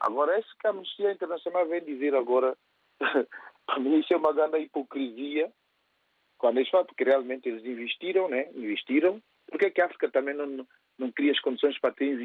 Agora, 0.00 0.38
isso 0.38 0.54
que 0.58 0.66
a 0.66 0.70
Amnistia 0.70 1.12
Internacional 1.12 1.66
vem 1.66 1.82
dizer 1.82 2.14
agora, 2.14 2.56
isso 3.98 4.12
é 4.12 4.16
uma 4.16 4.32
grande 4.32 4.58
hipocrisia, 4.58 5.50
quando 6.38 6.58
eles 6.58 6.68
falam, 6.68 6.86
porque 6.86 7.04
realmente 7.04 7.48
eles 7.48 7.64
investiram, 7.64 8.28
né? 8.28 8.50
Investiram. 8.54 9.22
Por 9.46 9.58
que, 9.58 9.80
a 9.80 9.86
África 9.86 10.10
também 10.10 10.34
não, 10.34 10.66
não, 10.98 11.12
cria 11.12 11.32
as 11.32 11.40
condições 11.40 11.78
para 11.78 11.94
ter 11.94 12.18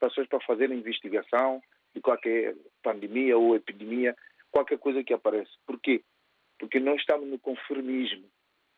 pessoas 0.00 0.26
para 0.28 0.40
fazer 0.40 0.70
investigação 0.70 1.62
de 1.94 2.00
qualquer 2.00 2.54
pandemia 2.82 3.36
ou 3.36 3.56
epidemia, 3.56 4.16
qualquer 4.50 4.78
coisa 4.78 5.02
que 5.02 5.12
apareça? 5.12 5.50
Por 5.66 5.80
quê? 5.80 6.02
Porque 6.58 6.80
nós 6.80 7.00
estamos 7.00 7.28
no 7.28 7.38
conformismo. 7.38 8.28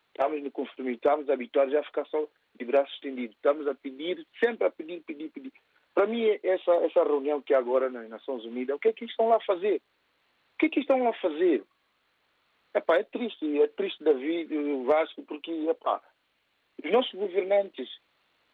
Estamos 0.09 0.43
no 0.43 0.51
conformismo, 0.51 0.95
estamos 0.95 1.29
habituados 1.29 1.73
a 1.75 1.83
ficar 1.83 2.05
só 2.05 2.27
de 2.55 2.65
braços 2.65 2.93
estendidos. 2.95 3.35
Estamos 3.35 3.67
a 3.67 3.75
pedir, 3.75 4.25
sempre 4.39 4.67
a 4.67 4.71
pedir, 4.71 5.01
pedir, 5.03 5.29
pedir. 5.29 5.53
Para 5.93 6.07
mim, 6.07 6.25
essa, 6.43 6.71
essa 6.83 7.03
reunião 7.03 7.41
que 7.41 7.53
é 7.53 7.57
agora 7.57 7.89
nas 7.89 8.09
Nações 8.09 8.43
Unidas, 8.43 8.75
o 8.75 8.79
que 8.79 8.89
é 8.89 8.93
que 8.93 9.05
estão 9.05 9.29
lá 9.29 9.37
a 9.37 9.45
fazer? 9.45 9.77
O 9.77 10.57
que 10.59 10.65
é 10.65 10.69
que 10.69 10.79
estão 10.81 11.03
lá 11.03 11.11
a 11.11 11.21
fazer? 11.21 11.63
Epá, 12.73 12.97
é 12.97 13.03
triste, 13.03 13.61
é 13.61 13.67
triste 13.67 14.03
David, 14.03 14.55
o 14.55 14.83
Vasco, 14.83 15.23
porque 15.23 15.51
epá, 15.51 16.01
os 16.83 16.91
nossos 16.91 17.13
governantes, 17.13 17.89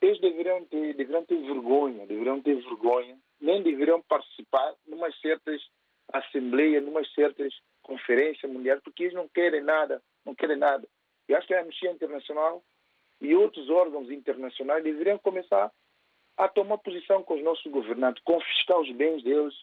eles 0.01 0.19
deveriam 0.21 0.63
ter, 0.65 0.93
deveriam 0.95 1.25
ter 1.25 1.41
vergonha, 1.41 2.05
deveriam 2.07 2.41
ter 2.41 2.55
vergonha, 2.55 3.17
nem 3.41 3.61
deveriam 3.61 4.01
participar 4.01 4.73
de 4.85 4.93
umas 4.93 5.19
certas 5.19 5.61
assembleias, 6.13 6.83
de 6.83 6.89
umas 6.89 7.11
certas 7.13 7.53
conferências 7.81 8.51
mundiais, 8.51 8.81
porque 8.83 9.03
eles 9.03 9.15
não 9.15 9.27
querem 9.27 9.61
nada, 9.61 10.01
não 10.25 10.33
querem 10.33 10.57
nada. 10.57 10.87
E 11.27 11.35
acho 11.35 11.47
que 11.47 11.53
a 11.53 11.61
Amnistia 11.61 11.91
Internacional 11.91 12.63
e 13.21 13.35
outros 13.35 13.69
órgãos 13.69 14.09
internacionais 14.09 14.83
deveriam 14.83 15.17
começar 15.17 15.71
a 16.37 16.47
tomar 16.47 16.77
posição 16.79 17.23
com 17.23 17.35
os 17.35 17.43
nossos 17.43 17.71
governantes, 17.71 18.23
confiscar 18.23 18.79
os 18.79 18.91
bens 18.91 19.23
deles, 19.23 19.53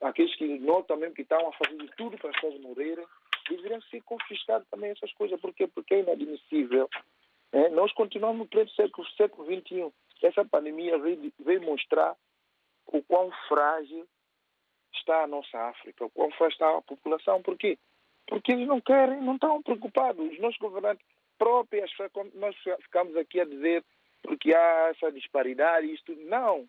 aqueles 0.00 0.34
que 0.36 0.58
notam 0.58 0.96
mesmo 0.96 1.14
que 1.14 1.22
estão 1.22 1.48
a 1.48 1.52
fazer 1.52 1.76
de 1.76 1.88
tudo 1.96 2.18
para 2.18 2.30
as 2.30 2.36
pessoas 2.36 2.60
morrerem, 2.60 3.06
deveriam 3.48 3.80
ser 3.82 4.02
confiscados 4.02 4.68
também 4.68 4.90
essas 4.90 5.12
coisas. 5.12 5.40
Por 5.40 5.52
quê? 5.54 5.66
Porque 5.66 5.94
é 5.94 6.00
inadmissível. 6.00 6.88
né? 7.52 7.68
Nós 7.70 7.92
continuamos 7.92 8.38
no 8.38 8.46
pleno 8.46 8.70
século, 8.70 9.06
século 9.16 9.46
XXI. 9.46 9.92
Essa 10.22 10.44
pandemia 10.44 10.98
veio, 10.98 11.32
veio 11.40 11.62
mostrar 11.62 12.16
o 12.86 13.02
quão 13.02 13.30
frágil 13.48 14.06
está 14.94 15.24
a 15.24 15.26
nossa 15.26 15.58
África, 15.68 16.04
o 16.04 16.10
quão 16.10 16.30
frágil 16.32 16.54
está 16.54 16.78
a 16.78 16.82
população. 16.82 17.42
Por 17.42 17.56
quê? 17.56 17.78
Porque 18.26 18.52
eles 18.52 18.66
não 18.66 18.80
querem, 18.80 19.20
não 19.20 19.34
estão 19.34 19.62
preocupados. 19.62 20.32
Os 20.32 20.38
nossos 20.40 20.58
governantes 20.58 21.04
próprios, 21.38 21.90
nós 22.34 22.56
ficamos 22.82 23.16
aqui 23.16 23.40
a 23.40 23.44
dizer 23.44 23.84
porque 24.22 24.52
há 24.54 24.88
essa 24.88 25.12
disparidade 25.12 25.92
isto. 25.92 26.14
Não. 26.24 26.68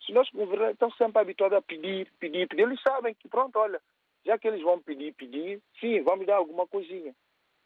Os 0.00 0.08
nossos 0.14 0.32
governantes 0.32 0.74
estão 0.74 0.90
sempre 0.92 1.20
habituados 1.20 1.58
a 1.58 1.62
pedir, 1.62 2.10
pedir, 2.18 2.48
pedir. 2.48 2.62
Eles 2.62 2.80
sabem 2.82 3.14
que, 3.14 3.28
pronto, 3.28 3.56
olha, 3.58 3.80
já 4.24 4.38
que 4.38 4.48
eles 4.48 4.62
vão 4.62 4.80
pedir, 4.80 5.14
pedir, 5.14 5.60
sim, 5.80 6.02
vamos 6.02 6.26
dar 6.26 6.36
alguma 6.36 6.66
coisinha. 6.66 7.14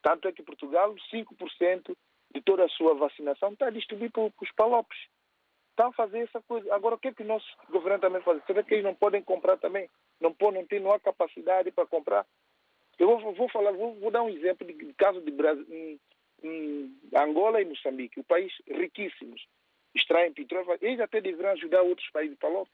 Tanto 0.02 0.28
é 0.28 0.32
que 0.32 0.42
Portugal, 0.42 0.94
5% 1.12 1.96
de 2.34 2.42
toda 2.42 2.64
a 2.64 2.68
sua 2.68 2.94
vacinação 2.94 3.52
está 3.52 3.66
a 3.66 3.70
distribuir 3.70 4.10
para 4.10 4.24
os 4.24 4.52
palopes. 4.56 4.98
Estão 5.70 5.88
a 5.88 5.92
fazer 5.92 6.20
essa 6.20 6.40
coisa. 6.42 6.72
Agora, 6.74 6.94
o 6.94 6.98
que 6.98 7.08
é 7.08 7.14
que 7.14 7.22
o 7.22 7.26
nosso 7.26 7.46
governo 7.68 8.00
também 8.00 8.22
faz? 8.22 8.44
Será 8.46 8.62
que 8.62 8.74
eles 8.74 8.84
não 8.84 8.94
podem 8.94 9.22
comprar 9.22 9.56
também? 9.56 9.88
Não, 10.20 10.32
podem, 10.32 10.60
não 10.60 10.68
tem, 10.68 10.80
não 10.80 10.92
há 10.92 11.00
capacidade 11.00 11.70
para 11.72 11.86
comprar? 11.86 12.26
Eu 12.98 13.18
vou, 13.18 13.34
vou 13.34 13.48
falar, 13.48 13.72
vou, 13.72 13.94
vou 13.94 14.10
dar 14.10 14.22
um 14.22 14.28
exemplo 14.28 14.66
de, 14.66 14.72
de 14.72 14.92
caso 14.94 15.20
de 15.20 15.30
Brasil, 15.30 15.66
em, 15.68 16.00
em 16.42 16.96
Angola 17.16 17.60
e 17.60 17.64
Moçambique, 17.64 18.20
o 18.20 18.24
país 18.24 18.52
riquíssimos, 18.68 19.44
extraem 19.94 20.32
petróleo, 20.32 20.78
eles 20.80 21.00
até 21.00 21.20
deveriam 21.20 21.52
ajudar 21.52 21.82
outros 21.82 22.08
países 22.10 22.36
para 22.38 22.50
lá. 22.50 22.64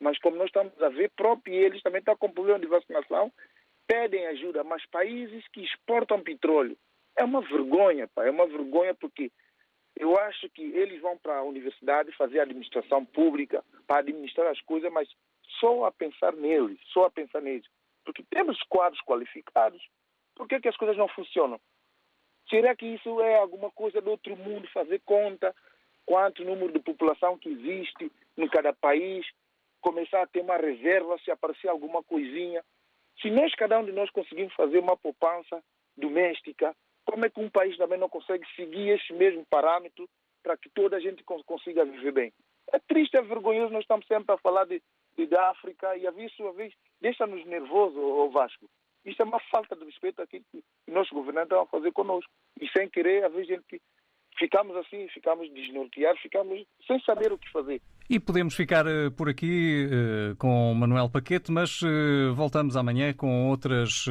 Mas 0.00 0.18
como 0.18 0.36
nós 0.36 0.46
estamos 0.46 0.80
a 0.82 0.88
ver, 0.88 1.10
próprio 1.16 1.54
eles 1.54 1.82
também 1.82 1.98
estão 1.98 2.16
com 2.16 2.30
problema 2.30 2.58
de 2.58 2.66
vacinação, 2.66 3.32
pedem 3.86 4.26
ajuda, 4.26 4.62
mas 4.62 4.84
países 4.86 5.46
que 5.48 5.62
exportam 5.62 6.22
petróleo, 6.22 6.76
é 7.16 7.24
uma 7.24 7.40
vergonha, 7.40 8.06
pá, 8.08 8.24
é 8.24 8.30
uma 8.30 8.46
vergonha 8.46 8.94
porque 8.94 9.30
eu 9.96 10.16
acho 10.16 10.48
que 10.50 10.62
eles 10.62 11.00
vão 11.00 11.18
para 11.18 11.38
a 11.38 11.42
universidade 11.42 12.12
fazer 12.12 12.38
administração 12.38 13.04
pública, 13.04 13.64
para 13.86 13.98
administrar 13.98 14.46
as 14.46 14.60
coisas, 14.60 14.92
mas 14.92 15.08
só 15.58 15.86
a 15.86 15.90
pensar 15.90 16.32
neles, 16.34 16.78
só 16.92 17.06
a 17.06 17.10
pensar 17.10 17.42
neles. 17.42 17.66
Porque 18.04 18.22
temos 18.30 18.62
quadros 18.68 19.00
qualificados, 19.02 19.82
por 20.36 20.46
que, 20.46 20.60
que 20.60 20.68
as 20.68 20.76
coisas 20.76 20.96
não 20.96 21.08
funcionam? 21.08 21.60
Será 22.48 22.76
que 22.76 22.86
isso 22.86 23.20
é 23.20 23.36
alguma 23.36 23.70
coisa 23.70 24.00
do 24.00 24.10
outro 24.10 24.36
mundo, 24.36 24.68
fazer 24.68 25.00
conta 25.04 25.54
quanto 26.06 26.44
número 26.44 26.72
de 26.72 26.78
população 26.78 27.36
que 27.36 27.50
existe 27.50 28.10
em 28.36 28.48
cada 28.48 28.72
país, 28.72 29.26
começar 29.80 30.22
a 30.22 30.26
ter 30.26 30.40
uma 30.40 30.56
reserva 30.56 31.18
se 31.18 31.30
aparecer 31.30 31.68
alguma 31.68 32.02
coisinha? 32.02 32.64
Se 33.20 33.30
nós, 33.30 33.54
cada 33.54 33.78
um 33.78 33.84
de 33.84 33.92
nós, 33.92 34.10
conseguimos 34.10 34.54
fazer 34.54 34.78
uma 34.78 34.96
poupança 34.96 35.62
doméstica, 35.96 36.74
como 37.04 37.24
é 37.24 37.30
que 37.30 37.40
um 37.40 37.50
país 37.50 37.76
também 37.76 37.98
não 37.98 38.08
consegue 38.08 38.46
seguir 38.54 38.90
esse 38.90 39.12
mesmo 39.12 39.44
parâmetro 39.50 40.08
para 40.42 40.56
que 40.56 40.68
toda 40.70 40.96
a 40.96 41.00
gente 41.00 41.24
cons- 41.24 41.42
consiga 41.44 41.84
viver 41.84 42.12
bem? 42.12 42.32
É 42.72 42.78
triste, 42.78 43.16
é 43.16 43.22
vergonhoso, 43.22 43.72
nós 43.72 43.82
estamos 43.82 44.06
sempre 44.06 44.34
a 44.34 44.38
falar 44.38 44.66
de, 44.66 44.82
de 45.16 45.26
da 45.26 45.50
África 45.50 45.96
e 45.96 46.06
a 46.06 46.10
vez 46.10 46.32
sua 46.34 46.52
vez 46.52 46.72
deixa-nos 47.00 47.44
nervosos, 47.46 47.96
ô 47.96 48.28
Vasco. 48.30 48.68
Isso 49.04 49.22
é 49.22 49.24
uma 49.24 49.40
falta 49.50 49.74
de 49.74 49.84
respeito 49.84 50.20
aqui 50.20 50.42
que 50.52 50.62
nossos 50.86 51.12
governantes 51.12 51.50
estão 51.50 51.62
a 51.62 51.66
fazer 51.66 51.92
conosco. 51.92 52.30
E 52.60 52.68
sem 52.68 52.88
querer, 52.90 53.24
às 53.24 53.32
vezes, 53.32 53.48
gente, 53.48 53.80
ficamos 54.36 54.76
assim, 54.76 55.08
ficamos 55.08 55.50
desnorteados, 55.50 56.20
ficamos 56.20 56.62
sem 56.86 57.00
saber 57.00 57.32
o 57.32 57.38
que 57.38 57.50
fazer. 57.50 57.80
E 58.10 58.18
podemos 58.18 58.54
ficar 58.54 58.86
eh, 58.86 59.10
por 59.10 59.28
aqui 59.28 59.86
eh, 59.90 60.34
com 60.38 60.72
Manuel 60.72 61.10
Paquete, 61.10 61.52
mas 61.52 61.80
eh, 61.84 62.30
voltamos 62.32 62.74
amanhã 62.74 63.12
com 63.12 63.50
outras 63.50 64.06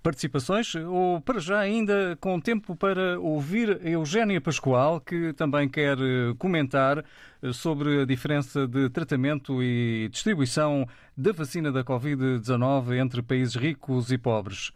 participações, 0.00 0.74
ou 0.76 1.20
para 1.20 1.40
já 1.40 1.58
ainda 1.58 2.16
com 2.20 2.40
tempo 2.40 2.76
para 2.76 3.18
ouvir 3.18 3.84
Eugénia 3.84 4.40
Pascoal, 4.40 5.00
que 5.00 5.32
também 5.34 5.68
quer 5.68 5.96
comentar 6.38 7.04
sobre 7.52 8.02
a 8.02 8.04
diferença 8.06 8.66
de 8.66 8.88
tratamento 8.88 9.62
e 9.62 10.08
distribuição 10.10 10.86
da 11.14 11.32
vacina 11.32 11.70
da 11.70 11.84
Covid-19 11.84 12.96
entre 12.98 13.20
países 13.20 13.56
ricos 13.56 14.10
e 14.10 14.16
pobres. 14.16 14.72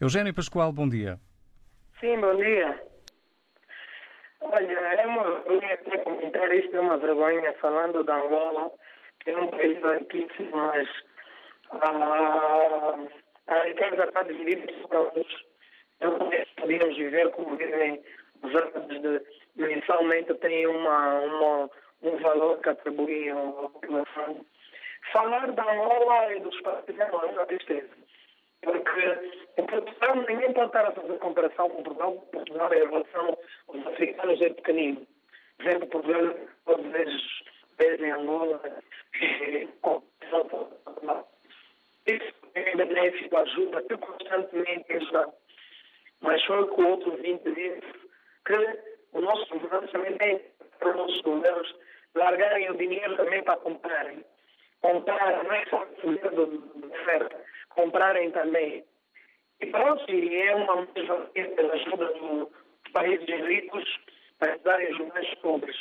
Eugénia 0.00 0.32
Pascoal, 0.32 0.70
bom 0.70 0.88
dia. 0.88 1.18
Sim, 1.98 2.20
bom 2.20 2.36
dia. 2.36 2.93
Olha, 4.44 4.72
é 4.72 5.06
uma 5.06 5.40
vergonha 5.40 5.74
até 5.74 5.98
comentar 5.98 6.54
isto, 6.54 6.76
é 6.76 6.80
uma 6.80 6.98
vergonha 6.98 7.52
falando 7.54 8.04
da 8.04 8.16
Angola, 8.16 8.70
que 9.20 9.30
é 9.30 9.36
um 9.36 9.48
país 9.48 9.78
riquíssimo, 9.82 10.56
mas 10.56 10.88
a, 11.70 12.94
a 13.48 13.58
riqueza 13.64 14.04
está 14.04 14.22
dividida 14.22 14.72
sobre 14.80 14.96
alguns. 14.96 15.44
Não 16.00 16.18
podíamos 16.56 16.96
viver 16.96 17.30
como 17.30 17.56
vivem 17.56 18.02
os 18.42 18.54
árabes 18.54 19.22
mensalmente 19.56 20.34
têm 20.34 20.66
uma, 20.66 21.20
uma, 21.20 21.70
um 22.02 22.16
valor 22.18 22.60
que 22.60 22.68
atribuem 22.68 23.30
à 23.30 23.36
população. 23.36 24.44
Falar 25.12 25.50
da 25.52 25.62
Angola 25.62 26.34
e 26.34 26.40
dos 26.40 26.60
países 26.60 26.98
é 26.98 27.04
uma 27.04 27.46
tristeza. 27.46 28.03
Porque 28.64 29.00
em 29.58 29.66
Portugal 29.66 30.16
ninguém 30.16 30.52
pode 30.52 30.66
estar 30.66 30.86
a 30.86 30.92
fazer 30.92 31.18
comparação 31.18 31.70
com 31.70 31.82
Portugal, 31.82 32.12
Portugal 32.32 32.74
em 32.74 32.88
relação 32.88 33.38
aos 33.68 33.86
africanos 33.86 34.40
é 34.40 34.50
pequenino. 34.50 35.06
Por 35.56 35.66
exemplo, 35.66 35.88
Portugal, 35.88 36.34
vezes, 36.90 37.22
vezes 37.78 38.00
em 38.00 38.10
Angola, 38.10 38.60
Portugal. 39.82 41.28
Isso 42.06 42.34
é 42.54 42.76
benéfico, 42.76 43.36
ajuda, 43.36 43.82
que 43.82 43.96
constantemente 43.96 44.92
ajudar. 44.92 45.28
Mas 46.20 46.42
foi 46.44 46.62
o 46.62 46.74
que 46.74 46.80
o 46.80 46.88
outro 46.88 47.16
vinte 47.18 47.50
disse, 47.52 48.08
que 48.46 48.78
o 49.12 49.20
nosso 49.20 49.58
governo 49.58 49.88
também 49.88 50.16
tem 50.16 50.40
para 50.78 50.90
os 50.90 50.96
nossos 50.96 51.20
governos 51.22 51.74
largarem 52.14 52.70
o 52.70 52.76
dinheiro 52.76 53.16
também 53.16 53.42
para 53.42 53.56
comprarem. 53.58 54.24
Comprar, 54.80 55.44
não 55.44 55.52
é 55.52 55.64
só 55.66 55.86
fazer 56.02 56.30
de 56.30 56.86
oferta, 56.86 57.44
comprarem 57.74 58.30
também. 58.30 58.84
E 59.60 59.66
pronto, 59.66 60.10
e 60.10 60.36
é 60.36 60.54
uma 60.54 60.76
mais-valia 60.76 61.48
pela 61.56 61.74
ajuda 61.74 62.06
dos 62.14 62.48
países 62.92 63.26
ricos 63.46 63.84
para 64.38 64.52
ajudarem 64.52 64.92
os 64.92 65.08
mais 65.08 65.34
pobres. 65.36 65.76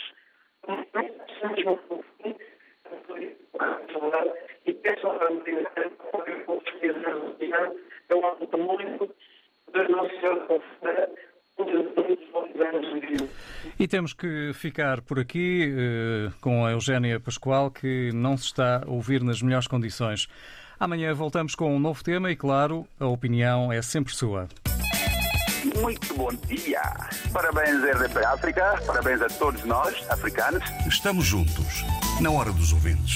e 4.65 4.73
peço 4.73 5.07
a 5.07 5.13
eu 8.09 8.25
amo 8.25 8.57
muito 8.57 9.15
da 9.71 9.87
Nossa 9.89 10.09
Senhora 10.19 11.09
E 13.79 13.87
temos 13.87 14.13
que 14.13 14.51
ficar 14.53 15.01
por 15.01 15.19
aqui 15.19 15.73
eh, 15.75 16.31
com 16.41 16.65
a 16.65 16.71
Eugénia 16.71 17.19
Pascoal, 17.19 17.71
que 17.71 18.11
não 18.13 18.37
se 18.37 18.45
está 18.45 18.83
a 18.83 18.89
ouvir 18.89 19.23
nas 19.23 19.41
melhores 19.41 19.67
condições. 19.67 20.27
Amanhã 20.83 21.13
voltamos 21.13 21.55
com 21.55 21.73
um 21.73 21.79
novo 21.79 22.03
tema 22.03 22.29
e, 22.29 22.35
claro, 22.35 22.85
a 22.99 23.05
opinião 23.05 23.71
é 23.71 23.81
sempre 23.81 24.13
sua. 24.13 24.49
Muito 25.79 26.13
bom 26.13 26.27
dia. 26.45 26.81
Parabéns, 27.31 27.81
RDP 27.81 28.17
África. 28.25 28.81
Parabéns 28.85 29.21
a 29.21 29.27
todos 29.27 29.63
nós, 29.63 29.95
africanos. 30.09 30.61
Estamos 30.85 31.25
juntos, 31.25 31.85
na 32.19 32.29
hora 32.31 32.51
dos 32.51 32.73
ouvintes. 32.73 33.11